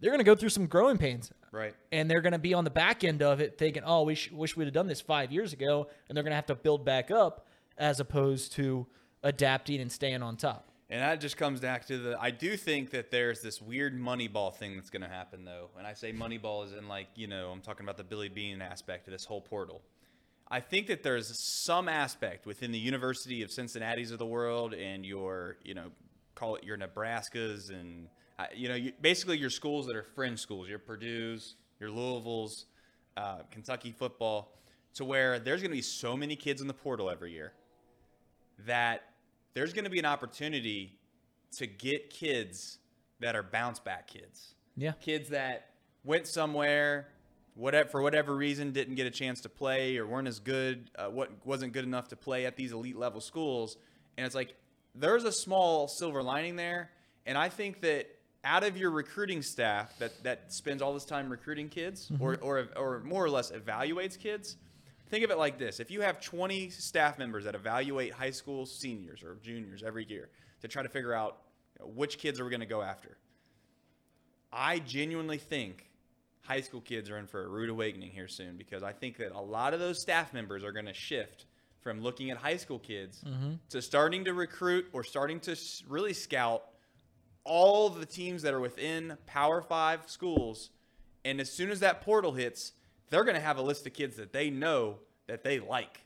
[0.01, 1.75] they're going to go through some growing pains, Right.
[1.91, 4.31] and they're going to be on the back end of it, thinking, "Oh, we sh-
[4.31, 6.85] wish we'd have done this five years ago," and they're going to have to build
[6.85, 7.46] back up
[7.79, 8.87] as opposed to
[9.23, 10.71] adapting and staying on top.
[10.89, 12.17] And that just comes back to the.
[12.21, 15.71] I do think that there's this weird Moneyball thing that's going to happen, though.
[15.77, 18.63] And I say Moneyball is in like you know I'm talking about the Billy Beane
[18.63, 19.83] aspect of this whole portal.
[20.49, 21.33] I think that there's
[21.65, 25.91] some aspect within the University of Cincinnati's of the world and your you know
[26.37, 28.07] call it your Nebraskas and
[28.39, 32.67] uh, you know you, basically your schools that are fringe schools, your Purdue's, your Louisville's,
[33.17, 34.53] uh, Kentucky football,
[34.95, 37.55] to where there's going to be so many kids in the portal every year
[38.67, 39.03] that
[39.55, 40.99] there's going to be an opportunity
[41.59, 42.79] to get kids
[43.21, 44.55] that are bounce back kids.
[44.77, 44.93] Yeah.
[44.93, 45.71] Kids that
[46.05, 47.09] went somewhere,
[47.55, 51.07] whatever for whatever reason didn't get a chance to play or weren't as good, uh,
[51.07, 53.77] what wasn't good enough to play at these elite level schools,
[54.17, 54.55] and it's like
[54.95, 56.91] there's a small silver lining there,
[57.25, 58.07] and I think that
[58.45, 62.69] out of your recruiting staff that that spends all this time recruiting kids or, or
[62.77, 64.57] or more or less evaluates kids,
[65.09, 68.67] Think of it like this: if you have 20 staff members that evaluate high school
[68.67, 70.29] seniors or juniors every year
[70.63, 71.39] to try to figure out
[71.79, 73.17] you know, which kids are we going to go after,
[74.53, 75.91] I genuinely think
[76.43, 79.33] high school kids are in for a rude awakening here soon because I think that
[79.33, 81.47] a lot of those staff members are going to shift
[81.81, 83.55] from looking at high school kids mm-hmm.
[83.71, 85.57] to starting to recruit or starting to
[85.89, 86.65] really scout
[87.45, 90.71] all the teams that are within Power Five schools.
[91.25, 92.73] And as soon as that portal hits,
[93.11, 96.01] they're going to have a list of kids that they know that they like,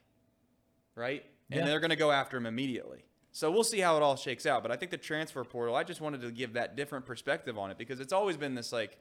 [0.94, 1.24] right?
[1.50, 1.66] And Yeah.
[1.66, 3.04] they're going to go after them immediately.
[3.32, 4.62] So we'll see how it all shakes out.
[4.62, 7.70] But I think the transfer portal, I just wanted to give that different perspective on
[7.70, 8.98] it because it's always been this like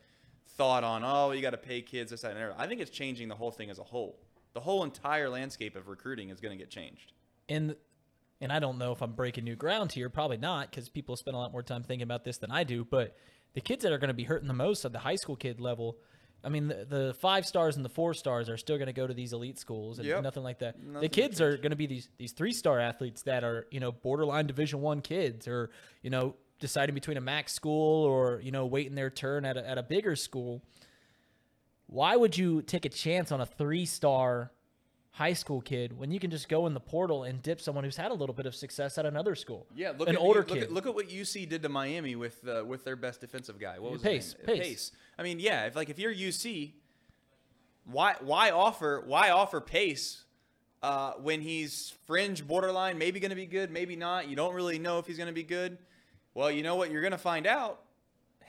[0.56, 2.54] thought on, oh, you got to pay kids this, that, and other.
[2.58, 4.20] I think it's changing the whole thing as a whole.
[4.54, 7.14] The whole entire landscape of recruiting is going to get changed.
[7.48, 7.76] and
[8.42, 10.10] and I don't know if I'm breaking new ground here.
[10.10, 12.86] Probably not, because people spend a lot more time thinking about this than I do.
[12.86, 13.18] But
[13.54, 15.60] the kids that are going to be hurting the most at the high school kid
[15.60, 15.98] level,
[16.44, 19.06] I mean, the, the five stars and the four stars are still going to go
[19.06, 20.24] to these elite schools and Yep.
[20.24, 20.80] nothing like that.
[20.82, 23.80] Nothing the kids are going to be these these three star athletes that are you
[23.80, 25.70] know borderline Division One kids, or
[26.02, 29.68] you know deciding between a MAC school or you know waiting their turn at a,
[29.70, 30.62] at a bigger school.
[31.88, 34.52] Why would you take a chance on a three star
[35.12, 37.98] high school kid when you can just go in the portal and dip someone who's
[37.98, 39.68] had a little bit of success at another school?
[39.76, 40.64] Yeah, look an at older look kid.
[40.64, 43.80] At, look at what UC did to Miami with uh, with their best defensive guy.
[43.80, 44.58] What was Pace, his name?
[44.58, 44.92] Pace.
[45.18, 46.74] I mean, yeah, if like if you're UC,
[47.86, 50.24] why why offer why offer Pace
[50.82, 54.30] uh, when he's fringe borderline, maybe going to be good, maybe not.
[54.30, 55.78] You don't really know if he's going to be good.
[56.34, 56.92] Well, you know what?
[56.92, 57.82] You're going to find out.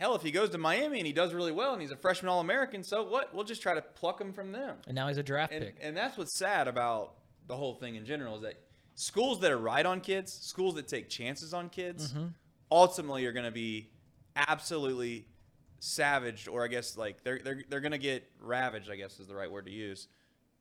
[0.01, 2.31] Hell, if he goes to Miami and he does really well and he's a freshman
[2.31, 3.33] All American, so what?
[3.35, 4.77] We'll just try to pluck him from them.
[4.87, 5.77] and now he's a draft And, pick.
[5.83, 7.15] and that's what's sad about
[7.47, 8.55] the whole thing in general is that
[8.95, 12.27] schools that are right on kids, schools that take chances on kids, Mm-hmm.
[12.73, 13.91] ultimately are going to be
[14.37, 15.27] absolutely
[15.81, 18.91] savaged, or I guess like they're they're they're going to get ravaged.
[18.91, 20.09] I guess is the right word to use.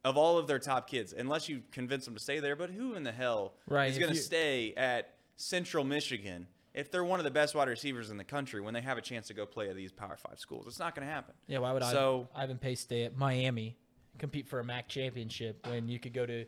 [0.05, 2.93] Of all of their top kids, unless you convince them to stay there, but who
[2.93, 6.47] in the hell Right, is going to stay at Central Michigan
[6.79, 9.01] if they're one of the best wide receivers in the country when they have a
[9.01, 10.65] chance to go play at these Power Five schools?
[10.67, 11.33] It's not going to happen.
[11.47, 11.91] yeah, why would I?
[11.91, 13.77] so, Ivan, Pace stay at Miami,
[14.17, 16.45] compete for a MAC championship when you could go to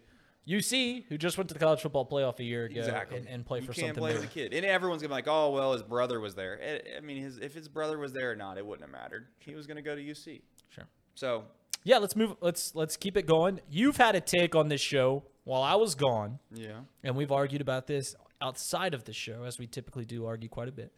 [0.47, 3.19] UC, who just went to the college football playoff a year ago, Exactly.
[3.19, 5.13] and, and play you for can't something play with a kid, and everyone's gonna be
[5.15, 8.11] like, "Oh, well, his brother was there." I- I mean, his, if his brother was
[8.11, 9.27] there or not, it wouldn't have mattered.
[9.39, 10.41] He was gonna go to UC.
[10.69, 10.85] Sure.
[11.13, 11.43] So
[11.83, 12.35] Yeah, let's move.
[12.41, 13.59] Let's let's keep it going.
[13.69, 16.39] You've had a take on this show while I was gone.
[16.51, 20.49] yeah, and we've argued about this outside of the show, as we typically do argue
[20.49, 20.93] quite a bit,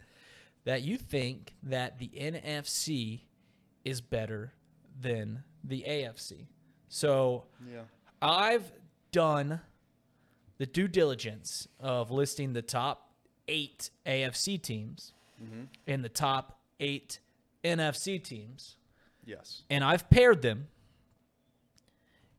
[0.66, 3.22] that you think that the NFC
[3.84, 4.54] is better
[5.00, 6.48] than the AFC.
[6.88, 7.84] So Yeah.
[8.22, 8.72] I've
[9.12, 9.62] done
[10.58, 13.14] the due diligence of listing the top
[13.48, 15.64] eight AFC teams mm-hmm.
[15.88, 17.20] and the top eight
[17.64, 18.78] NFC teams,
[19.26, 19.64] Yes.
[19.70, 20.68] and I've paired them.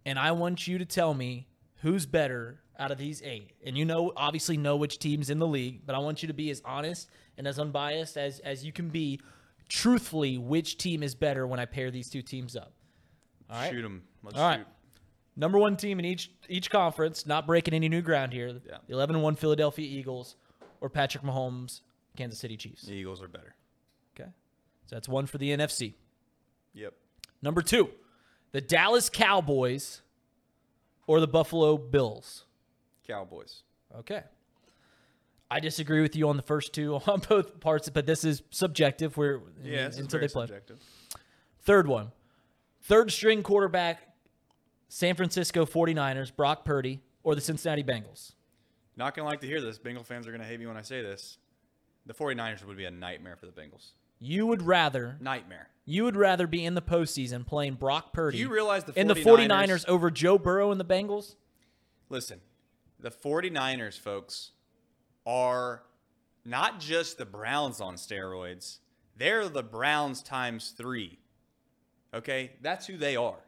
[0.06, 3.52] And I want you to tell me who's better out of these eight.
[3.64, 6.34] And you know, obviously, know which team's in the league, but I want you to
[6.34, 7.08] be as honest
[7.38, 9.20] and as unbiased as, as you can be,
[9.68, 12.72] truthfully, which team is better when I pair these two teams up.
[13.50, 13.70] All right.
[13.70, 14.02] Shoot them.
[14.22, 14.58] Let's All right.
[14.58, 14.66] shoot.
[15.36, 18.48] Number one team in each each conference, not breaking any new ground here.
[18.48, 18.78] Yeah.
[18.86, 20.36] The 11 1 Philadelphia Eagles
[20.80, 21.80] or Patrick Mahomes,
[22.16, 22.82] Kansas City Chiefs.
[22.82, 23.54] The Eagles are better.
[24.14, 24.30] Okay.
[24.86, 25.94] So that's one for the NFC.
[26.74, 26.94] Yep.
[27.42, 27.90] Number two,
[28.52, 30.02] the Dallas Cowboys
[31.06, 32.44] or the Buffalo Bills.
[33.06, 33.62] Cowboys.
[33.98, 34.22] Okay.
[35.50, 39.16] I disagree with you on the first two on both parts, but this is subjective.
[39.16, 40.46] We're Yeah, until they play.
[40.46, 40.78] subjective.
[41.62, 42.12] Third one,
[42.82, 44.02] third string quarterback,
[44.88, 48.32] San Francisco 49ers, Brock Purdy, or the Cincinnati Bengals.
[48.96, 49.78] Not going to like to hear this.
[49.78, 51.38] Bengal fans are going to hate me when I say this.
[52.06, 53.92] The 49ers would be a nightmare for the Bengals.
[54.20, 55.68] You would rather Nightmare.
[55.84, 58.96] you would rather be in the postseason playing Brock Purdy Do you realize the 49ers,
[58.96, 61.34] in the 49ers over Joe Burrow and the Bengals?
[62.08, 62.40] Listen,
[63.00, 64.52] the 49ers, folks,
[65.26, 65.82] are
[66.44, 68.78] not just the Browns on steroids.
[69.16, 71.18] They're the Browns times three.
[72.12, 72.52] Okay?
[72.60, 73.38] That's who they are.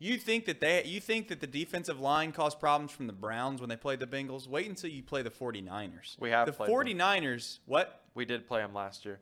[0.00, 3.60] You think that they you think that the defensive line caused problems from the Browns
[3.60, 4.46] when they played the Bengals?
[4.46, 6.16] Wait until you play the 49ers.
[6.20, 6.76] We have the played them.
[6.76, 7.58] 49ers.
[7.66, 8.02] What?
[8.14, 9.18] We did play them last year.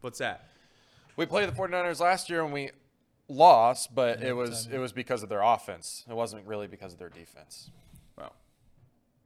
[0.00, 0.48] What's that?
[1.16, 2.70] We played the 49ers last year and we
[3.28, 6.04] lost, but it was it was because of their offense.
[6.08, 7.70] It wasn't really because of their defense.
[8.16, 8.32] Well,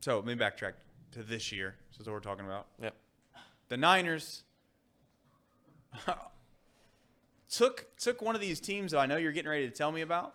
[0.00, 0.74] so let me backtrack
[1.12, 1.74] to this year.
[1.90, 2.66] This is what we're talking about.
[2.82, 2.94] Yep.
[3.68, 4.42] the Niners
[7.50, 10.02] took took one of these teams that I know you're getting ready to tell me
[10.02, 10.34] about.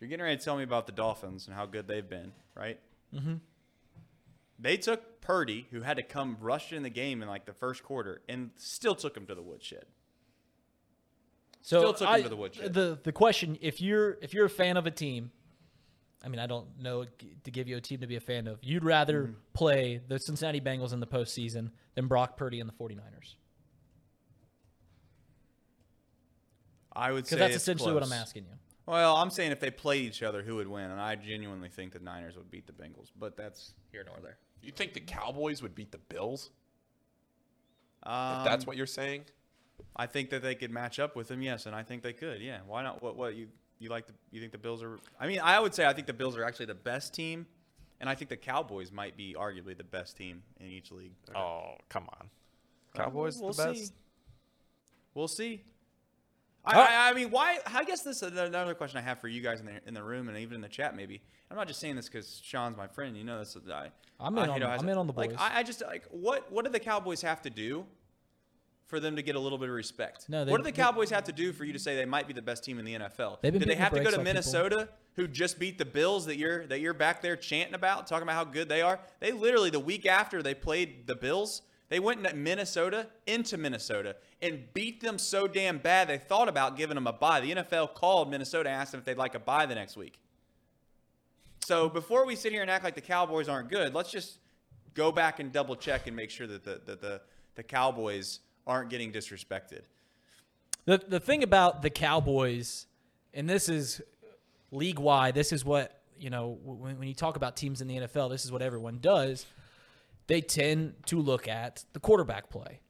[0.00, 2.80] You're getting ready to tell me about the Dolphins and how good they've been, right?
[3.14, 3.34] Mm-hmm.
[4.58, 7.84] They took Purdy, who had to come rush in the game in like the first
[7.84, 9.84] quarter, and still took him to the woodshed.
[11.60, 12.74] So Still took him to the woodshed.
[12.74, 15.30] The the question, if you're if you're a fan of a team,
[16.24, 17.04] I mean, I don't know
[17.44, 18.58] to give you a team to be a fan of.
[18.62, 19.32] You'd rather Mm-hmm.
[19.54, 23.34] play the Cincinnati Bengals in the postseason than Brock Purdy and the 49ers.
[26.94, 28.50] I would say Because that's it's essentially what I'm asking you.
[28.86, 30.90] Well, I'm saying if they played each other, who would win?
[30.90, 34.38] And I genuinely think the Niners would beat the Bengals, but that's here nor there.
[34.60, 36.50] You think the Cowboys would beat the Bills?
[38.02, 39.24] Um, if that's what you're saying?
[39.96, 42.40] I think that they could match up with them, yes, and I think they could.
[42.40, 43.02] Yeah, why not?
[43.02, 43.48] What what you
[43.82, 44.06] you like?
[44.06, 44.98] The, you think the Bills are?
[45.20, 47.46] I mean, I would say I think the Bills are actually the best team,
[48.00, 51.12] and I think the Cowboys might be arguably the best team in each league.
[51.34, 52.28] Oh, come on.
[52.94, 53.86] Uh, Cowboys we'll the best.
[53.88, 53.92] see.
[55.14, 55.64] We'll see.
[56.64, 56.86] I, Huh?
[56.88, 57.58] I, I mean, why?
[57.66, 60.02] I guess this is another question I have for you guys in the in the
[60.02, 60.94] room and even in the chat.
[60.94, 63.16] Maybe I'm not just saying this because Sean's my friend.
[63.16, 63.56] You know this.
[63.70, 63.88] I,
[64.20, 65.38] I'm in I, on- you know, I'm in on the like, boys.
[65.40, 67.84] I, I just like what what do the Cowboys have to do
[68.92, 70.28] for them to get a little bit of respect?
[70.28, 72.04] No, they- what do the they- Cowboys have to do for you to say they
[72.04, 73.38] might be the best team in the NFL?
[73.40, 74.24] Did they the have to go to on people.
[74.24, 78.24] Minnesota, who just beat the Bills that you're that you're back there chanting about, talking
[78.24, 79.00] about how good they are?
[79.18, 81.62] They literally the week after they played the Bills.
[81.88, 86.76] They went to Minnesota, into Minnesota, and beat them so damn bad they thought about
[86.76, 87.40] giving them a bye.
[87.40, 90.18] The NFL called Minnesota, asked them if they'd like a bye the next week.
[91.64, 94.38] So before we sit here and act like the Cowboys aren't good, let's just
[94.92, 97.22] go back and double check and make sure that the that the,
[97.54, 99.82] the Cowboys aren't getting disrespected.
[100.84, 102.86] The the thing about the Cowboys,
[103.34, 104.00] and this is
[104.70, 105.34] league wide.
[105.34, 108.30] This is what you know when, when you talk about teams in the NFL.
[108.30, 109.46] This is what everyone does.
[110.26, 112.80] They tend to look at the quarterback play,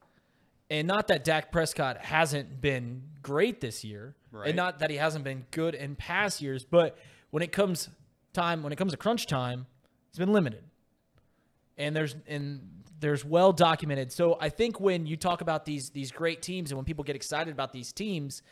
[0.71, 4.49] and not that Dak Prescott hasn't been great this year, Right.
[4.49, 6.65] and not that he hasn't been good in past years.
[6.65, 6.97] But
[7.31, 7.89] when it comes
[8.33, 9.67] time, when it comes to crunch time,
[10.11, 10.65] he's been limited
[11.79, 14.13] and there's and there's well documented.
[14.13, 17.17] So I think when you talk about these these great teams and when people get
[17.17, 18.43] excited about these teams,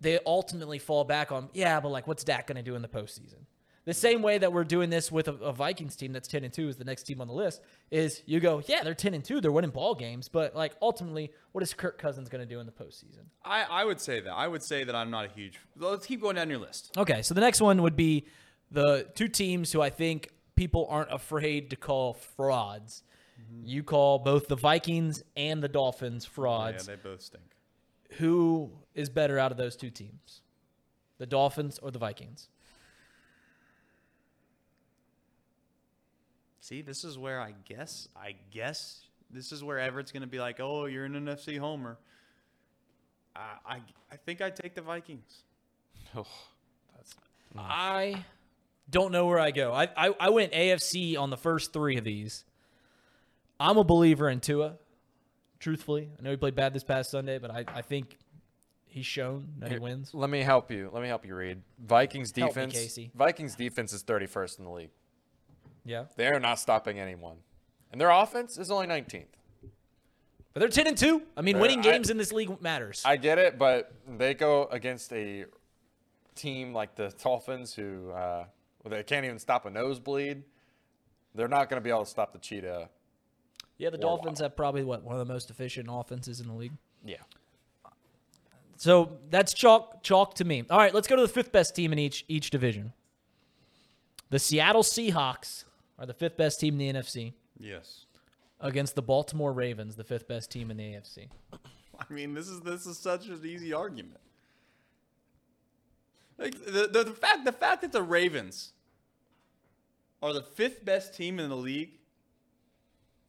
[0.00, 2.88] they ultimately fall back on yeah, but like what's Dak going to do in the
[2.88, 3.44] postseason?
[3.84, 6.52] The same way that we're doing this with a, a Vikings team that's ten and
[6.52, 7.60] two is the next team on the list.
[7.90, 11.30] Is you go yeah they're ten and two they're winning ball games, but like ultimately
[11.52, 13.26] what is Kirk Cousins going to do in the postseason?
[13.44, 14.32] I, I would say that.
[14.32, 15.60] I would say that I'm not a huge.
[15.76, 16.96] Let's keep going down your list.
[16.96, 18.26] Okay, so the next one would be
[18.70, 23.02] the two teams who I think people aren't afraid to call frauds.
[23.52, 23.66] Mm-hmm.
[23.66, 26.86] You call both the Vikings and the Dolphins frauds.
[26.88, 27.44] Yeah, they both stink.
[28.18, 30.42] Who is better out of those two teams?
[31.18, 32.48] The Dolphins or the Vikings?
[36.60, 40.40] See, this is where I guess I guess this is where Everett's going to be
[40.40, 41.96] like, "Oh, you're an NFC homer."
[43.36, 43.80] I I,
[44.10, 45.42] I think I'd take the Vikings.
[46.14, 46.24] Oh,
[46.96, 47.14] that's
[47.58, 48.24] I
[48.88, 49.72] don't know where I go.
[49.72, 52.44] I, I I went AFC on the first three of these.
[53.58, 54.76] I'm a believer in Tua.
[55.58, 58.18] Truthfully, I know he played bad this past Sunday, but I, I think
[58.86, 60.12] he's shown that he wins.
[60.12, 60.90] Let me help you.
[60.92, 61.62] Let me help you read.
[61.78, 62.72] Vikings Help me, defense.
[62.74, 63.10] Casey.
[63.14, 64.90] Vikings defense is 31st in the league.
[65.84, 67.36] Yeah, They're not stopping anyone,
[67.92, 69.26] and their offense is only 19th.
[70.52, 71.22] but they're ten and two.
[71.36, 73.02] I mean, Uh, winning I- games in this league matters.
[73.04, 75.44] I get it, but they go against a
[76.34, 78.46] team like the Dolphins, who uh,
[78.82, 80.42] well, they can't even stop a nosebleed.
[81.34, 82.88] They're not going to be able to stop the cheetah.
[83.78, 84.44] Yeah, the Dolphins Waddle.
[84.44, 86.72] have probably what one of the most efficient offenses in the league.
[87.04, 87.16] Yeah.
[88.76, 90.64] So that's chalk chalk to me.
[90.68, 92.92] All right, let's go to the fifth best team in each each division.
[94.30, 95.64] The Seattle Seahawks
[95.98, 98.04] are the fifth best team in the NFC Yes.
[98.60, 101.28] against the Baltimore Ravens, the fifth best team in the AFC.
[101.98, 104.20] I mean, this is this is such an easy argument.
[106.38, 108.72] Like the, the, the fact the fact that the Ravens
[110.22, 111.92] are the fifth best team in the league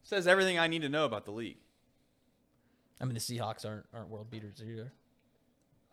[0.08, 1.58] says everything I need to know about the league.
[3.00, 4.92] I mean, the Seahawks aren't aren't world beaters either.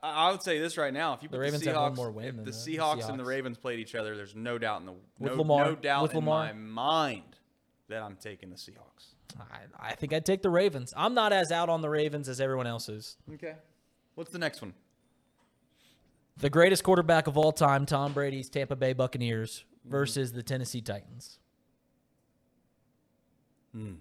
[0.02, 1.88] I, I would say this right now: if you The put Ravens the have Seahawks,
[1.90, 4.58] one more win the the- the Seahawks and the Ravens played each other, there's no
[4.58, 6.46] doubt in the With no, Lamar- no doubt in Lamar.
[6.46, 7.36] my mind
[7.90, 9.14] that I'm taking the Seahawks.
[9.38, 10.94] I, I think I'd take the Ravens.
[10.96, 13.18] I'm not as out on the Ravens as everyone else is.
[13.34, 13.56] Okay,
[14.16, 14.74] what's the next one?
[16.38, 19.92] The greatest quarterback of all time, Tom Brady's Tampa Bay Buccaneers mm-hmm.
[19.92, 21.40] versus the Tennessee Titans.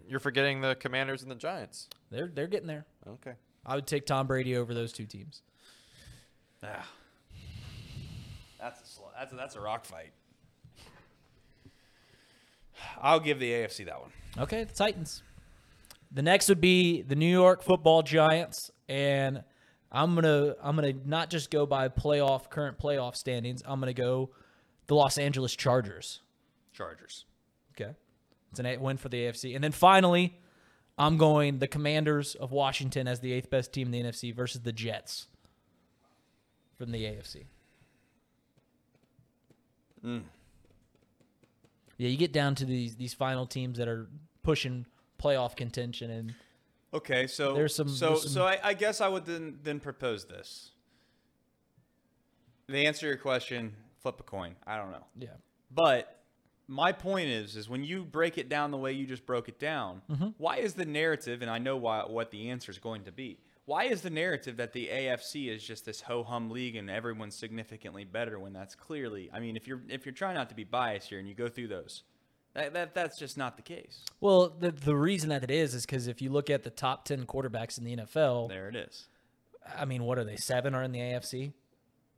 [0.08, 1.88] You're forgetting the Commanders and the Giants.
[2.10, 2.86] They're they're getting there.
[3.08, 3.32] Okay.
[3.66, 5.42] I would take Tom Brady over those two teams.
[6.62, 6.86] Ah.
[8.60, 10.12] That's a, sl- that's a, that's a rock fight.
[13.00, 14.10] I'll give the AFC that one.
[14.38, 15.22] Okay, the Titans.
[16.12, 19.42] The next would be the New York Football Giants, and
[19.90, 23.62] I'm gonna I'm gonna not just go by playoff current playoff standings.
[23.66, 24.30] I'm gonna go
[24.86, 26.20] the Los Angeles Chargers.
[26.72, 27.24] Chargers.
[27.72, 27.92] Okay,
[28.54, 30.38] it's an eight win for the AFC, and then finally,
[30.96, 34.60] I'm going the Commanders of Washington as the eighth best team in the NFC versus
[34.62, 35.26] the Jets
[36.78, 37.46] from the AFC.
[40.04, 40.22] Mm.
[41.96, 44.08] Yeah, you get down to these these final teams that are
[44.42, 44.86] pushing
[45.18, 46.34] playoff contention, and
[46.92, 49.80] Okay, so There's some- So there's some- so I, I guess I would then then
[49.80, 50.70] propose this.
[52.68, 54.54] The answer to your question: flip a coin.
[54.66, 55.28] I don't know, yeah,
[55.70, 56.23] but
[56.66, 59.58] my point is, is when you break it down the way you just broke it
[59.58, 60.28] down, Mm-hmm.
[60.38, 61.42] why is the narrative?
[61.42, 63.38] And I know why what the answer is going to be.
[63.66, 67.34] Why is the narrative that the AFC is just this ho hum league and everyone's
[67.34, 69.30] significantly better when that's clearly?
[69.32, 71.48] I mean, if you're if you're trying not to be biased here and you go
[71.48, 72.02] through those,
[72.52, 74.04] that, that that's just not the case.
[74.20, 77.04] Well, the the reason that it is is because if you look at the top
[77.06, 79.08] ten quarterbacks in the NFL, There it is.
[79.78, 80.36] I mean, what are they?
[80.36, 81.52] Seven are in the AFC.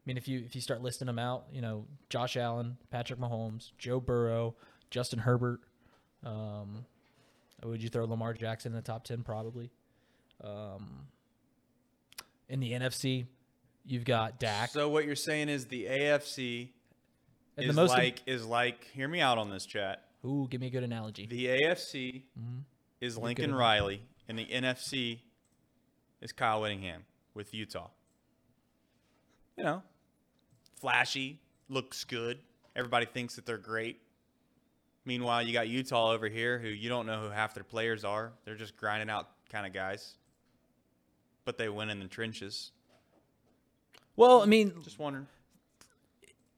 [0.06, 3.18] I mean, if you if you start listing them out, you know, Josh Allen, Patrick
[3.18, 4.54] Mahomes, Joe Burrow,
[4.88, 5.60] Justin Herbert.
[6.24, 6.86] Um,
[7.64, 9.24] would you throw Lamar Jackson in the top ten?
[9.24, 9.70] Probably.
[10.44, 11.08] Um,
[12.48, 13.26] in the NFC,
[13.84, 14.70] you've got Dak.
[14.70, 16.68] So what you're saying is the AFC
[17.56, 17.90] and is the most.
[17.90, 20.04] like is like hear me out on this chat.
[20.24, 21.26] ooh, give me a good analogy.
[21.26, 22.22] The AFC
[23.00, 23.52] is Lincoln.
[23.52, 25.18] Riley, and the NFC
[26.20, 27.88] is Kyle Whittingham with Utah.
[29.56, 29.82] You know,
[30.80, 32.38] flashy, looks good.
[32.74, 34.00] Everybody thinks that they're great.
[35.04, 38.32] Meanwhile, you got Utah over here, who you don't know who half their players are.
[38.44, 40.14] They're just grinding out kind of guys,
[41.44, 42.72] but they win in the trenches.
[44.16, 45.26] well, I mean, Just wondering.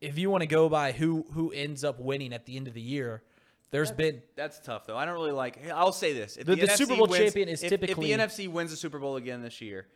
[0.01, 2.75] if you want to go by who who ends up winning at the end of
[2.75, 3.23] the year,
[3.71, 4.97] there's been That's tough, though.
[4.97, 5.69] I don't really like.
[5.71, 8.19] I'll say this: if The- the, the Super Bowl wins- champion is if- typically- if
[8.19, 9.87] the NFC wins the Super Bowl again this year,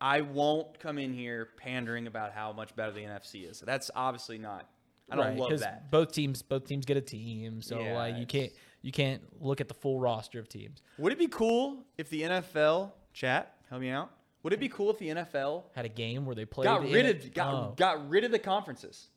[0.00, 3.60] I won't come in here pandering about how much better the NFC is.
[3.60, 4.68] That's obviously not.
[5.10, 5.90] I don't right, love 'cause that.
[5.90, 9.60] Both teams both teams get a team, so Yeah, like you can't you can't look
[9.60, 10.82] at the full roster of teams.
[10.98, 14.10] Would it be cool if the NFL chat help me out?
[14.44, 16.64] Would it be cool if the NFL Had a game where they played.
[16.64, 17.24] got in rid it.
[17.24, 17.74] of got Oh.
[17.76, 19.08] got rid of the conferences?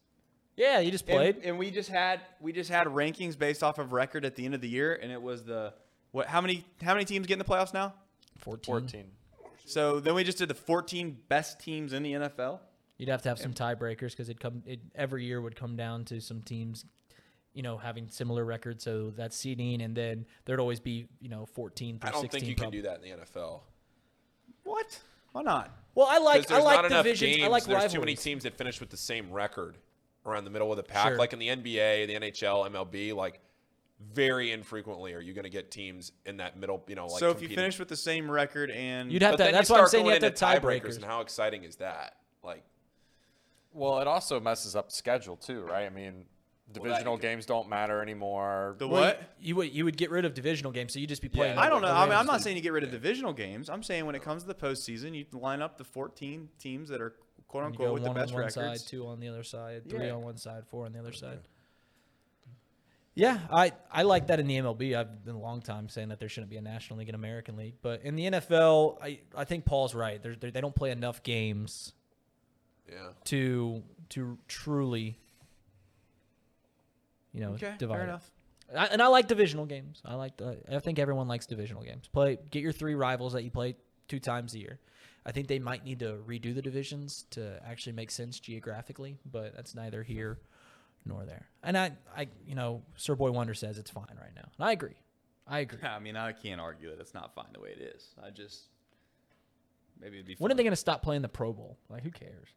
[0.58, 1.38] Yeah, you just And, played.
[1.46, 4.56] and we just had we just had rankings based off of record at the end
[4.56, 5.74] of the year, and it was the
[6.12, 6.28] what?
[6.28, 7.94] How many how many teams get in the playoffs now?
[8.40, 8.64] 14.
[8.74, 9.12] 14.
[9.72, 12.60] So then we just did the 14 best teams in the NFL.
[12.98, 16.06] You'd have to have some tiebreakers because it come it every year would come down
[16.06, 16.86] to some teams,
[17.54, 18.84] you know, having similar records.
[18.84, 22.40] So that's seeding, and then there'd always be you know 14 through I don't 16.
[22.40, 23.62] think you can do that in the NFL.
[24.64, 25.00] What?
[25.32, 25.76] Why not?
[25.96, 27.38] Well, I like I there's like not enough divisions.
[27.38, 27.44] games.
[27.44, 27.94] I like there's rivalries.
[27.94, 29.78] too many teams that finish with the same record
[30.26, 31.08] around the middle of the pack.
[31.08, 31.18] Sure.
[31.18, 33.40] Like in the NBA, the NHL, MLB, like
[34.14, 36.84] very infrequently are you going to get teams in that middle.
[36.88, 39.44] You know, like so if you finish with the same record and You'd have to.
[39.44, 40.96] That's why I'm saying you have to have into tiebreakers.
[40.96, 42.16] And how exciting is that?
[42.44, 42.64] Like,
[43.74, 45.86] Well, it also messes up schedule too, right?
[45.86, 46.26] I mean,
[46.72, 48.76] divisional you could- games don't matter anymore.
[48.80, 49.22] the Well, what?
[49.40, 51.56] You would you would get rid of divisional games, so you would just be playing.
[51.56, 51.90] Yeah, I don't know.
[51.94, 52.44] I mean, I'm not randoms.
[52.44, 53.70] saying you get rid of divisional games.
[53.70, 57.02] I'm saying when it comes to the postseason, you line up the 14 teams that
[57.02, 57.16] are
[57.48, 58.56] quote unquote with the one best on one records.
[58.84, 60.14] side, two on the other side, three Yeah.
[60.14, 61.40] on one side, four on the other side.
[63.14, 64.96] Yeah, I, I like that in the MLB.
[64.96, 67.58] I've been a long time saying that there shouldn't be a National League and American
[67.58, 70.22] League, but in the NFL, I, I think Paul's right.
[70.24, 71.92] They're, they're, they don't play enough games
[72.90, 73.10] yeah.
[73.26, 75.18] to to truly,
[77.34, 77.96] you know, Okay, divide.
[77.96, 78.32] fair enough.
[78.76, 80.02] I, and I like divisional games.
[80.06, 80.38] I like.
[80.38, 82.08] The, I think everyone likes divisional games.
[82.08, 83.76] Play, get your three rivals that you play
[84.08, 84.80] two times a year.
[85.26, 89.54] I think they might need to redo the divisions to actually make sense geographically, but
[89.56, 90.40] that's neither here
[91.06, 91.48] nor there.
[91.64, 94.72] And I, I, you know, Sir Boy Wonder says it's fine right now, and I
[94.72, 94.96] agree.
[95.48, 95.80] I agree.
[95.84, 98.10] I mean, I can't argue that it's not fine the way it is.
[98.24, 98.64] I just
[100.00, 100.36] maybe it'd be.
[100.40, 101.78] When are they going to stop playing the Pro Bowl?
[101.90, 102.50] Like, who cares?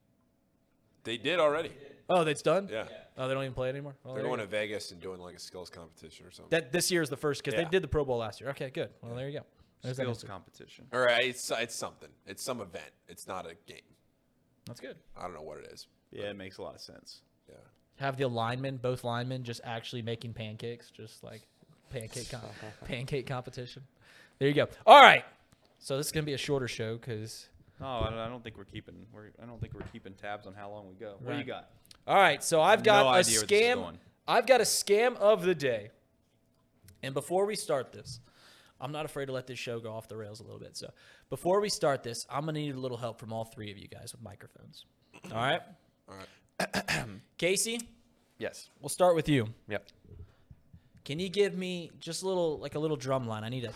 [1.04, 1.70] They did already.
[2.08, 2.68] Oh, that's done.
[2.72, 2.86] Yeah.
[3.18, 3.94] Oh, they don't even play it anymore.
[4.04, 4.44] Well, They're going go.
[4.44, 6.50] to Vegas and doing like a skills competition or something.
[6.50, 7.64] That this year is the first because Yeah.
[7.64, 8.50] they did the Pro Bowl last year.
[8.50, 8.88] Okay, good.
[9.02, 9.44] Well, there you go.
[9.82, 10.86] There's skills competition?
[10.94, 12.08] All right, it's it's something.
[12.26, 12.90] It's some event.
[13.06, 13.82] It's not a game.
[14.66, 14.96] That's good.
[15.14, 15.88] I don't know what it is.
[16.10, 17.20] Yeah, it makes a lot of sense.
[17.48, 17.56] Yeah.
[17.96, 21.42] Have the linemen, both linemen, just actually making pancakes, just like
[21.90, 22.40] pancake com-
[22.84, 23.82] pancake competition.
[24.38, 24.68] There you go.
[24.86, 25.24] All right.
[25.78, 27.48] So this is gonna be a shorter show because.
[27.80, 28.94] Oh, I don't, I don't think we're keeping.
[29.12, 31.16] We're, I don't think we're keeping tabs on how long we go.
[31.20, 31.70] What do you got?
[32.06, 32.42] All right.
[32.42, 33.94] So I've got No a idea where this is scam.
[34.26, 35.90] I've got a scam of the day.
[37.02, 38.20] And before we start this,
[38.80, 40.76] I'm not afraid to let this show go off the rails a little bit.
[40.76, 40.90] So
[41.28, 43.88] before we start this, I'm gonna need a little help from all three of you
[43.88, 44.86] guys with microphones.
[45.30, 45.60] All right.
[46.08, 46.26] All right.
[47.38, 47.80] Casey,
[48.38, 48.68] Yes.
[48.80, 49.48] we'll start with you.
[49.68, 49.88] Yep.
[51.04, 53.44] Can you give me just a little, like a little drum line?
[53.44, 53.70] I need a.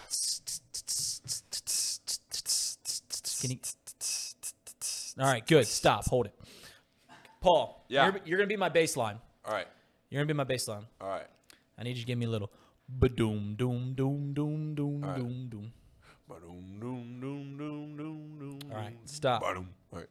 [3.40, 3.58] Can you?
[5.20, 5.66] All right, good.
[5.66, 6.06] Stop.
[6.06, 6.34] Hold it.
[7.40, 7.84] Paul.
[7.88, 8.06] Yeah.
[8.06, 9.18] You're, you're gonna be my bass line.
[9.44, 9.66] All right.
[10.10, 10.86] You're gonna be my bass line.
[11.00, 11.26] All right.
[11.78, 12.50] I need you to give me a little.
[12.88, 15.16] Ba doom doom doom doom doom right.
[15.16, 15.72] doom doom.
[16.28, 19.40] Ba-dum, dum, dum, dum, dum, dum, All right, stop.
[19.40, 19.70] Ba-dum.
[19.90, 20.08] All right.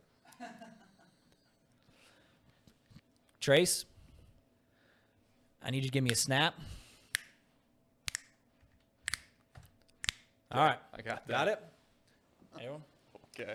[3.47, 3.85] Trace.
[5.63, 6.53] I need you to give me a snap.
[10.51, 10.77] All right.
[10.93, 11.31] I got that.
[11.31, 11.63] Got it.
[12.57, 12.81] Everyone?
[13.39, 13.53] Okay.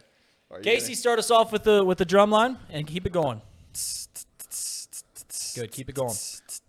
[0.50, 3.12] Are you Casey, start us off with the with the drum line and keep it
[3.12, 3.42] going.
[5.54, 6.14] Good, keep it going.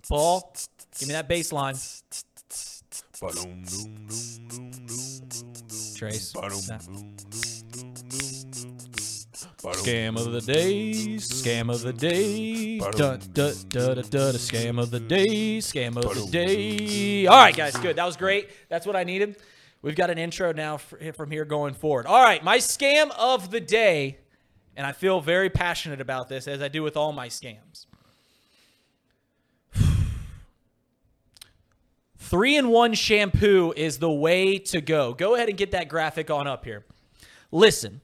[0.09, 0.53] Paul,
[0.99, 1.75] give me that bass line.
[5.95, 6.81] Trace, Ba-dum, snap.
[9.63, 12.91] Scam of the day, scam of the day, dun
[13.31, 17.25] dun dun dun dun, scam of the day, scam of the day.
[17.27, 17.95] All right, guys, good.
[17.95, 18.49] That was great.
[18.67, 19.37] That's what I needed.
[19.81, 22.07] We've got an intro now from here going forward.
[22.07, 24.17] All right, my scam of the day,
[24.75, 27.85] and I feel very passionate about this as I do with all my scams.
[32.17, 35.13] Three in one shampoo is the way to go.
[35.13, 36.83] Go ahead and get that graphic on up here.
[37.49, 38.01] Listen,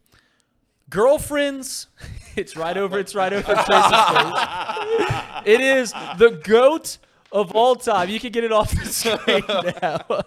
[0.90, 1.88] girlfriends,
[2.36, 3.54] it's right over, it's right over.
[5.46, 6.98] It is the goat
[7.32, 8.10] of all time.
[8.10, 9.44] You can get it off the screen
[9.82, 10.24] now.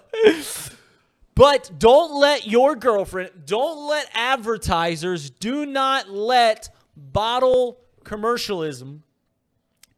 [1.34, 9.02] But don't let your girlfriend, don't let advertisers, do not let bottle commercialism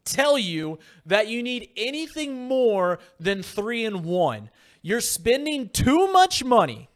[0.05, 4.49] tell you that you need anything more than three in one.
[4.81, 6.89] You're spending too much money.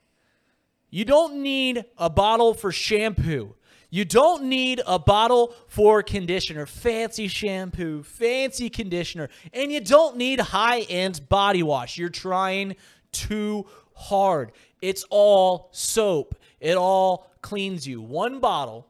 [0.89, 3.55] You don't need a bottle for shampoo.
[3.89, 10.39] You don't need a bottle for conditioner, fancy shampoo, fancy conditioner, and you don't need
[10.39, 11.97] high end body wash.
[11.97, 12.75] You're trying
[13.11, 13.65] too
[13.95, 14.51] hard.
[14.81, 18.01] It's all soap, it all cleans you.
[18.01, 18.87] One bottle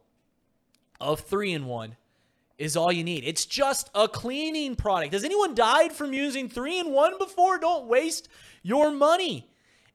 [1.00, 1.96] of three in one
[2.58, 3.24] is all you need.
[3.24, 5.14] It's just a cleaning product.
[5.14, 7.58] Has anyone died from using three in one before?
[7.58, 8.28] Don't waste
[8.62, 9.50] your money.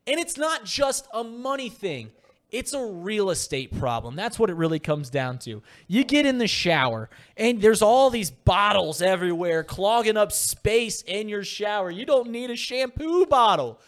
[0.06, 2.10] And it's not just a money thing.
[2.54, 4.14] It's a real estate problem.
[4.14, 5.60] That's what it really comes down to.
[5.88, 11.28] You get in the shower and there's all these bottles everywhere clogging up space in
[11.28, 11.90] your shower.
[11.90, 13.80] You don't need a shampoo bottle.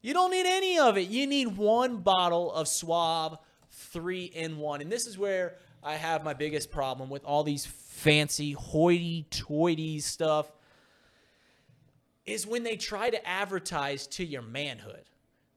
[0.00, 1.08] You don't need any of it.
[1.08, 3.36] You need one bottle of Suave
[3.70, 4.80] 3 in 1.
[4.80, 10.50] And this is where I have my biggest problem with all these fancy hoity-toity stuff
[12.24, 15.04] is when they try to advertise to your manhood.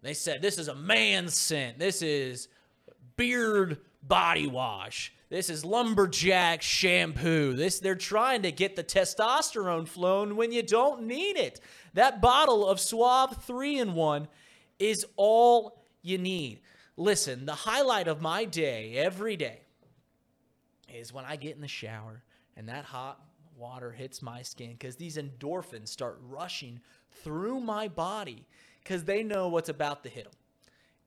[0.01, 1.79] They said this is a man scent.
[1.79, 2.49] This is
[3.17, 5.13] beard body wash.
[5.29, 7.53] This is lumberjack shampoo.
[7.53, 11.59] This they're trying to get the testosterone flown when you don't need it.
[11.93, 14.27] That bottle of Suave 3 in 1
[14.79, 16.61] is all you need.
[16.95, 19.61] Listen, the highlight of my day every day
[20.93, 22.23] is when I get in the shower
[22.55, 23.19] and that hot
[23.57, 26.79] water hits my skin because these endorphins start rushing
[27.23, 28.45] through my body
[28.81, 30.33] because they know what's about to hit them.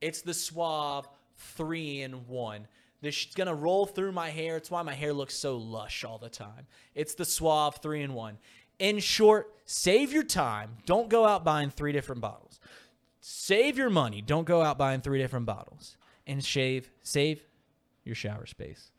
[0.01, 1.09] It's the Suave
[1.41, 2.67] three in one.
[3.01, 4.57] This is gonna roll through my hair.
[4.57, 6.67] It's why my hair looks so lush all the time.
[6.95, 8.39] It's the Suave three in one.
[8.79, 10.77] In short, save your time.
[10.87, 12.61] Don't go out buying three different bottles.
[13.21, 14.23] Save your money.
[14.23, 15.97] Don't go out buying three different bottles.
[16.27, 17.43] And shave, save
[18.05, 18.93] your shower space.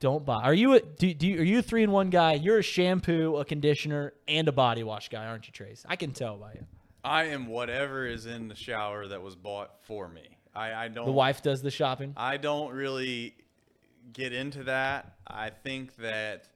[0.00, 0.42] Don't buy.
[0.42, 2.34] Are you a do, do you, are you a three in one guy?
[2.34, 5.84] You're a shampoo, a conditioner, and a body wash guy, aren't you, Trace?
[5.88, 6.64] I can tell by you.
[7.02, 10.37] I am whatever is in the shower that was bought for me.
[10.58, 11.06] I, I don't.
[11.06, 12.14] The wife does the shopping.
[12.16, 13.34] I don't really
[14.12, 15.14] get into that.
[15.26, 16.48] I think that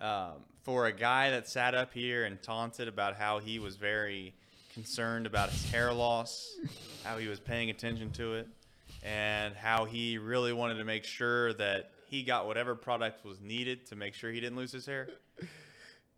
[0.00, 4.34] um, for a guy that sat up here and taunted about how he was very
[4.72, 6.56] concerned about his hair loss,
[7.02, 8.48] how he was paying attention to it,
[9.02, 13.84] and how he really wanted to make sure that he got whatever product was needed
[13.86, 15.08] to make sure he didn't lose his hair.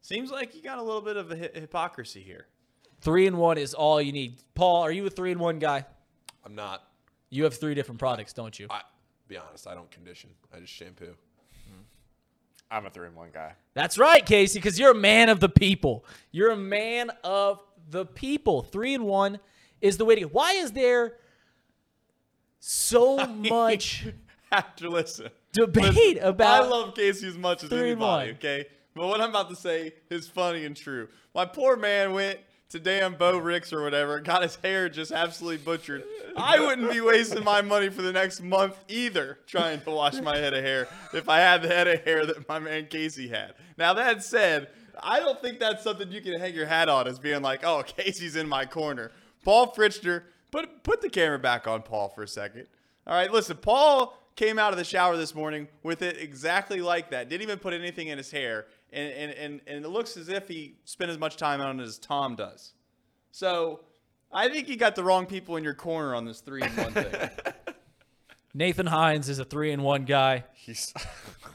[0.03, 2.47] Seems like you got a little bit of a hy- hypocrisy here.
[3.01, 4.43] Three and one is all you need.
[4.55, 5.87] Paul, are you a three and one guy?
[6.45, 6.83] I'm not.
[7.33, 8.66] You have three different products, don't you?
[8.68, 8.83] I
[9.26, 9.66] be honest.
[9.66, 10.28] I don't condition.
[10.55, 11.07] I just shampoo.
[11.07, 11.80] Mm-hmm.
[12.70, 13.55] I'm a three and one guy.
[13.72, 16.05] That's right, Casey, because you're a man of the people.
[16.30, 18.61] You're a man of the people.
[18.61, 19.41] Three and one
[19.80, 20.26] is the way to go.
[20.28, 21.14] Why is there
[22.61, 24.07] so much
[24.53, 25.30] Have to listen.
[25.53, 28.37] debate about I love Casey as much as three and anybody, one.
[28.37, 28.66] okay?
[28.95, 31.09] But what I'm about to say is funny and true.
[31.35, 32.41] My poor man went
[32.72, 36.04] to damn Bo Ricks or whatever, got his hair just absolutely butchered.
[36.36, 40.36] I wouldn't be wasting my money for the next month either trying to wash my
[40.36, 43.54] head of hair if I had the head of hair that my man Casey had.
[43.76, 44.68] Now, that said,
[45.02, 47.82] I don't think that's something you can hang your hat on as being like, oh,
[47.82, 49.12] Casey's in my corner.
[49.44, 52.66] Paul Fritzner, put, put the camera back on Paul for a second.
[53.06, 57.10] All right, listen, Paul came out of the shower this morning with it exactly like
[57.10, 57.28] that.
[57.28, 58.66] Didn't even put anything in his hair.
[58.93, 61.82] And, and, and, and it looks as if he spent as much time on it
[61.82, 62.74] as Tom does.
[63.30, 63.80] So
[64.30, 66.93] I think you got the wrong people in your corner on this three in one
[66.93, 67.30] thing.
[68.55, 70.45] Nathan Hines is a three in one guy.
[70.53, 70.93] He's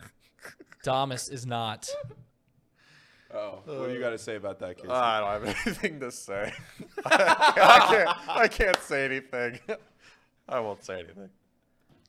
[0.83, 1.89] Thomas is not.
[3.33, 4.89] Oh, what do you got to say about that, Casey?
[4.89, 6.53] I don't have anything to say.
[7.05, 8.29] I can't.
[8.29, 9.59] I can't say anything.
[10.47, 11.29] I won't say anything.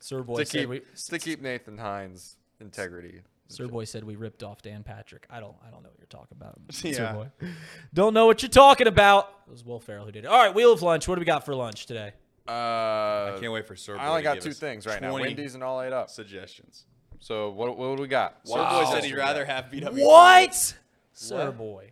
[0.00, 3.20] Sir Boy To keep we to keep Nathan Hines' integrity.
[3.48, 5.26] Sir Boy said we ripped off Dan Patrick.
[5.30, 6.58] I don't I don't know what you're talking about.
[6.84, 6.92] Yeah.
[6.92, 7.48] Sir Boy.
[7.94, 9.32] Don't know what you're talking about.
[9.46, 10.28] It was Will Ferrell who did it.
[10.28, 11.08] All right, Wheel of Lunch.
[11.08, 12.12] What do we got for lunch today?
[12.46, 15.00] Uh, I can't wait for Sir I only to got give two us things right
[15.02, 16.08] now: 20 Wendy's and all ate up.
[16.10, 16.84] suggestions.
[17.20, 17.76] So what?
[17.76, 18.38] What do we got?
[18.44, 20.04] Sir Boy said he'd rather have BW.
[20.04, 20.74] What?
[21.12, 21.90] Sir Boy.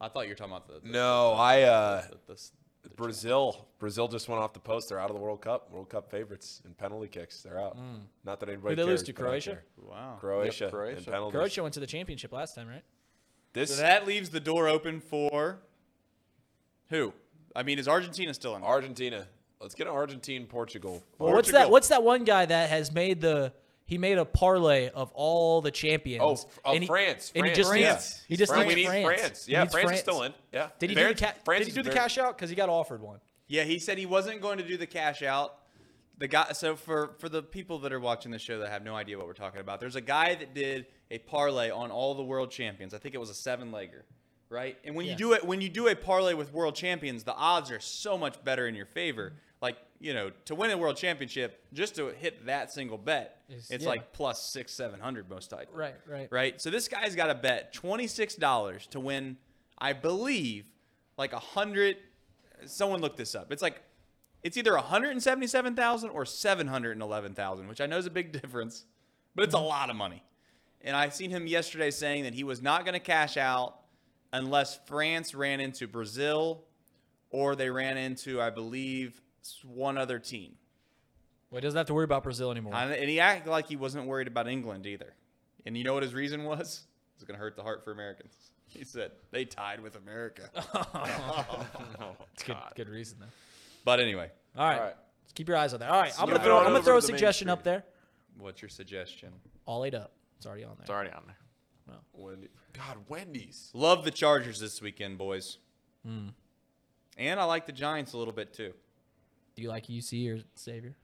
[0.00, 0.80] I thought you were talking about the.
[0.86, 2.40] the no, I uh, the- the-
[2.82, 3.66] the- Brazil.
[3.78, 4.88] Brazil just went off the post.
[4.88, 5.70] They're out of the World Cup.
[5.70, 7.42] World Cup favorites in penalty kicks.
[7.42, 7.76] They're out.
[7.76, 8.00] Mm.
[8.24, 9.58] Not that anybody Who'd they lose to, Croatia?
[9.76, 10.16] Wow.
[10.20, 10.64] Croatia.
[10.64, 10.98] Yep, Croatia.
[10.98, 11.32] in penalties.
[11.36, 12.84] Croatia went to the championship last time, right?
[13.52, 15.58] This So that leaves the door open for
[16.88, 17.12] who?
[17.54, 18.62] I mean, is Argentina still in?
[18.62, 19.26] Argentina.
[19.60, 21.02] Let's get an Argentine Portugal.
[21.18, 21.70] Well, what's that?
[21.70, 23.52] What's that one guy that has made the?
[23.90, 26.22] He made a parlay of all the champions.
[26.24, 27.32] Oh, f- of and he- France.
[27.34, 27.92] And he France, just yeah.
[27.92, 28.24] needs.
[28.28, 28.66] He just France.
[28.68, 29.20] needs We need France.
[29.20, 29.48] France.
[29.48, 30.32] Yeah, needs France, is still in.
[30.52, 30.68] Yeah.
[30.78, 32.36] Did he do the ca- France Did he do the cash out?
[32.36, 33.18] Because he got offered one.
[33.48, 35.56] Yeah, he said he wasn't going to do the cash out.
[36.18, 36.52] The guy.
[36.52, 39.26] So for for the people that are watching the show that have no idea what
[39.26, 42.94] we're talking about, there's a guy that did a parlay on all the world champions.
[42.94, 44.02] I think it was a seven legger,
[44.50, 44.78] right?
[44.84, 47.72] And when you do it, when you do a parlay with world champions, the odds
[47.72, 49.32] are so much better in your favor.
[49.60, 53.70] Like you know, to win a world championship, just to hit that single bet, Is-
[53.70, 53.90] it's yeah.
[53.90, 55.76] like plus six, seven hundred most likely.
[55.76, 56.28] Right, right.
[56.30, 56.60] right?
[56.60, 59.36] So this guy's got to bet twenty six dollars to win,
[59.78, 60.66] I believe,
[61.18, 61.96] like a hundred.
[62.66, 63.52] Someone looked this up.
[63.52, 63.82] It's like
[64.42, 67.80] it's either one hundred and seventy seven thousand or seven hundred and eleven thousand, which
[67.80, 68.86] I know is a big difference,
[69.34, 69.66] but it's a mm-hmm.
[69.66, 70.22] lot of money.
[70.82, 73.76] And I seen him yesterday saying that he was not going to cash out
[74.32, 76.64] unless France ran into Brazil
[77.30, 79.20] or they ran into, I believe,
[79.64, 80.56] one other team.
[81.50, 82.74] Well, he doesn't have to worry about Brazil anymore.
[82.74, 85.14] And and he acted like he wasn't worried about England either.
[85.66, 86.82] And you know what his reason was?
[87.16, 88.32] It's going to hurt the heart for Americans.
[88.72, 90.48] He said they tied with America.
[92.34, 93.26] It's good, good reason though.
[93.84, 94.74] but anyway, All right.
[94.76, 94.94] All right.
[95.24, 95.90] Let's keep your eyes on that.
[95.90, 96.58] All right, I'm gonna throw.
[96.58, 97.84] I'm gonna throw a to the suggestion up there.
[98.38, 99.32] what's your suggestion?
[99.66, 100.12] All eight up.
[100.36, 100.82] It's already on there.
[100.82, 101.36] It's already on there.
[101.88, 102.48] Well, Wendy.
[102.72, 103.70] God, Wendy's.
[103.74, 105.58] Love the Chargers this weekend, boys.
[106.06, 106.28] Hmm.
[107.18, 108.72] And I like the Giants a little bit too.
[109.60, 110.94] Do you like UC or Xavier?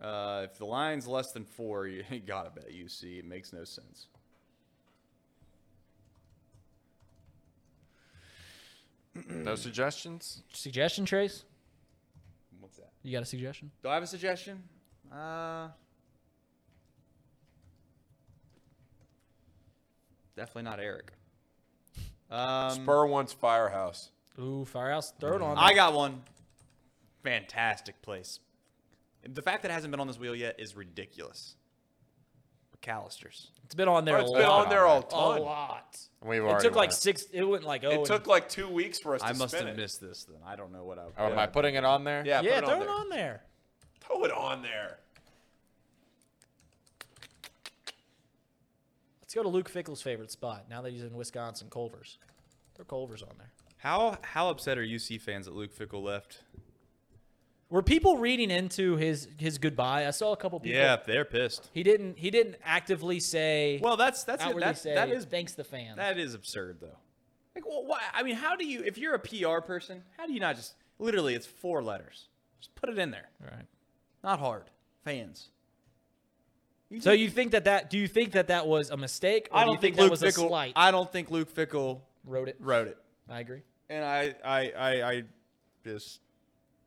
[0.00, 3.18] Uh, if the line's less than four, you, you gotta bet UC.
[3.18, 4.06] It makes no sense.
[9.28, 10.44] No suggestions?
[10.52, 11.42] Suggestion, Trace?
[12.60, 12.92] What's that?
[13.02, 13.72] You got a suggestion?
[13.82, 14.62] Do I have a suggestion?
[15.12, 15.70] Uh,
[20.36, 21.10] definitely not Eric.
[22.30, 24.10] Um, Spur wants Firehouse.
[24.38, 25.12] Ooh, Firehouse.
[25.18, 25.58] Throw it on.
[25.58, 26.22] I got one.
[27.24, 28.38] Fantastic place.
[29.26, 31.56] The fact that it hasn't been on this wheel yet is ridiculous.
[32.80, 33.50] McAlister's.
[33.64, 34.38] It's been on there Oh, a it's lot.
[34.38, 35.42] been on there all A ton.
[35.42, 35.98] lot.
[36.22, 36.92] We've It already took like went.
[37.00, 37.24] six.
[37.32, 37.90] It went like oh.
[37.90, 39.80] It and- took like two weeks for us to I must spin have it.
[39.80, 40.36] missed this then.
[40.46, 41.04] I don't know what I.
[41.16, 42.22] Oh, am I putting it on there?
[42.26, 42.94] Yeah, yeah, put it throw on it there.
[42.94, 43.42] on there.
[44.00, 44.98] Throw it on there.
[49.22, 50.66] Let's go to Luke Fickell's favorite spot.
[50.68, 52.18] Now that he's in Wisconsin, Culver's.
[52.74, 53.50] Throw Culver's on there.
[53.78, 56.42] How how upset are UC fans that Luke Fickell left?
[57.70, 60.06] Were people reading into his his goodbye?
[60.06, 60.78] I saw a couple people.
[60.78, 61.70] Yeah, they're pissed.
[61.72, 62.18] He didn't.
[62.18, 63.80] He didn't actively say.
[63.82, 65.96] Well, that's that's That's, say that is thanks the fans.
[65.96, 66.98] that is absurd though.
[67.54, 68.00] Like, well, why?
[68.12, 68.82] I mean, how do you?
[68.82, 71.34] If you're a PR person, how do you not just literally?
[71.34, 72.28] It's four letters.
[72.60, 73.28] Just put it in there.
[73.40, 73.66] right.
[74.22, 74.64] Not hard.
[75.04, 75.50] Fans.
[77.00, 77.90] So you think that that?
[77.90, 79.48] Do you think that that was a mistake?
[79.50, 80.44] Or I do don't you think, that Luke was Fickell.
[80.44, 80.72] a slight.
[80.76, 82.56] I don't think Luke Fickell wrote it.
[82.60, 82.98] wrote it.
[83.28, 83.62] I agree.
[83.88, 85.22] And I, I, I, I
[85.84, 86.20] just,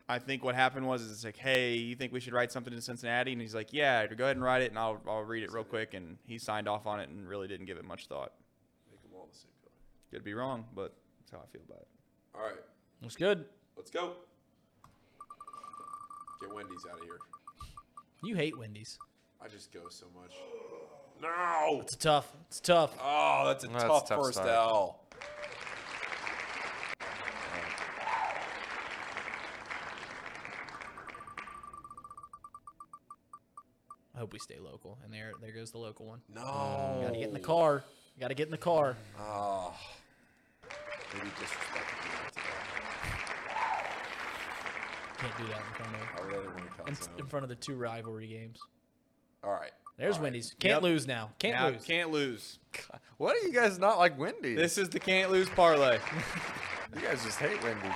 [0.10, 2.82] I think what happened was it's like, hey, you think we should write something to
[2.82, 3.34] Cincinnati?
[3.34, 5.66] And he's like, yeah, go ahead and write it, and I'll, I'll read it real
[5.66, 5.94] quick.
[5.94, 8.32] And he signed off on it and really didn't give it much thought.
[8.90, 9.74] Make them all the same color.
[10.12, 11.88] Could be wrong, but that's how I feel about it.
[12.36, 12.56] All right,
[13.02, 13.46] Looks good.
[13.76, 14.14] let's go.
[16.40, 17.18] Get Wendy's out of here.
[18.24, 18.98] You hate Wendy's.
[19.44, 20.32] I just go so much.
[21.22, 21.82] No.
[21.82, 22.32] It's tough.
[22.48, 22.96] It's tough.
[23.04, 24.50] Oh, that's a That's a tough, tough first start.
[24.50, 25.00] L.
[34.18, 34.98] I hope we stay local.
[35.04, 36.22] And there, there goes the local one.
[36.34, 36.42] No.
[36.42, 37.84] Got to get in the car.
[38.20, 38.98] Got to get in the car.
[39.20, 39.76] Oh.
[41.14, 42.42] Maybe disrespecting me today.
[45.20, 47.50] Can't do that in front of I really want to in, cut in front of
[47.50, 48.58] the two rivalry games.
[49.44, 49.70] All right.
[50.00, 50.24] There's All right.
[50.24, 50.56] Wendy's.
[50.60, 50.82] Can't Yep.
[50.82, 51.30] lose now.
[51.38, 51.84] Can't Now, lose.
[51.86, 52.60] Can't lose.
[53.18, 54.58] What are you guys not like Wendy's?
[54.58, 56.00] This is the can't lose parlay.
[56.96, 57.92] you guys just hate Wendy's.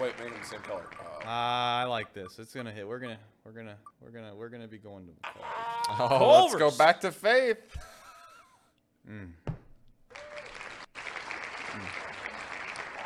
[0.00, 0.86] Wait, make them the same color.
[1.24, 2.38] Ah, I like this.
[2.38, 2.88] It's gonna hit.
[2.88, 5.12] We're gonna, we're gonna, we're gonna, we're gonna be going to.
[5.22, 6.20] college.
[6.22, 6.78] Oh, let's go Culver's.
[6.78, 7.58] back to faith.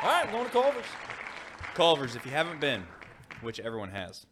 [0.01, 0.85] All right, I'm going to Culver's.
[1.75, 2.83] Culver's, if you haven't been,
[3.41, 4.25] which everyone has,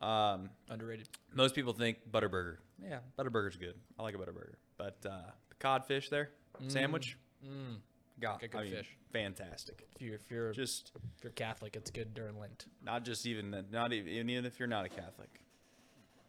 [0.00, 1.08] um, Underrated.
[1.32, 2.56] most people think Butterburger.
[2.82, 3.74] Yeah, Butterburger's good.
[3.98, 4.54] I like a Butterburger.
[4.76, 5.10] But uh,
[5.48, 6.30] the codfish there,
[6.68, 7.78] sandwich, Mm.
[8.22, 8.96] God, Good, good I mean, fish.
[9.12, 9.84] fantastic.
[9.96, 12.66] If you're, if you're Just if you're Catholic, it's good during Lent.
[12.84, 15.28] not just even that, not even, even if you're not a Catholic,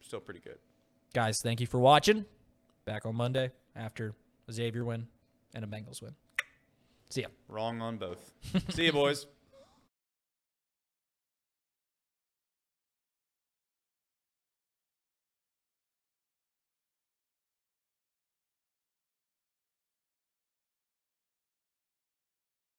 [0.02, 0.58] still pretty good.
[1.14, 2.24] Guys, thank you for watching.
[2.84, 4.14] Back on Monday after
[4.48, 5.06] a Xavier win
[5.54, 6.14] and a Bengals win.
[7.10, 7.28] See ya.
[7.48, 8.32] Wrong on both.
[8.70, 9.26] See you, boys.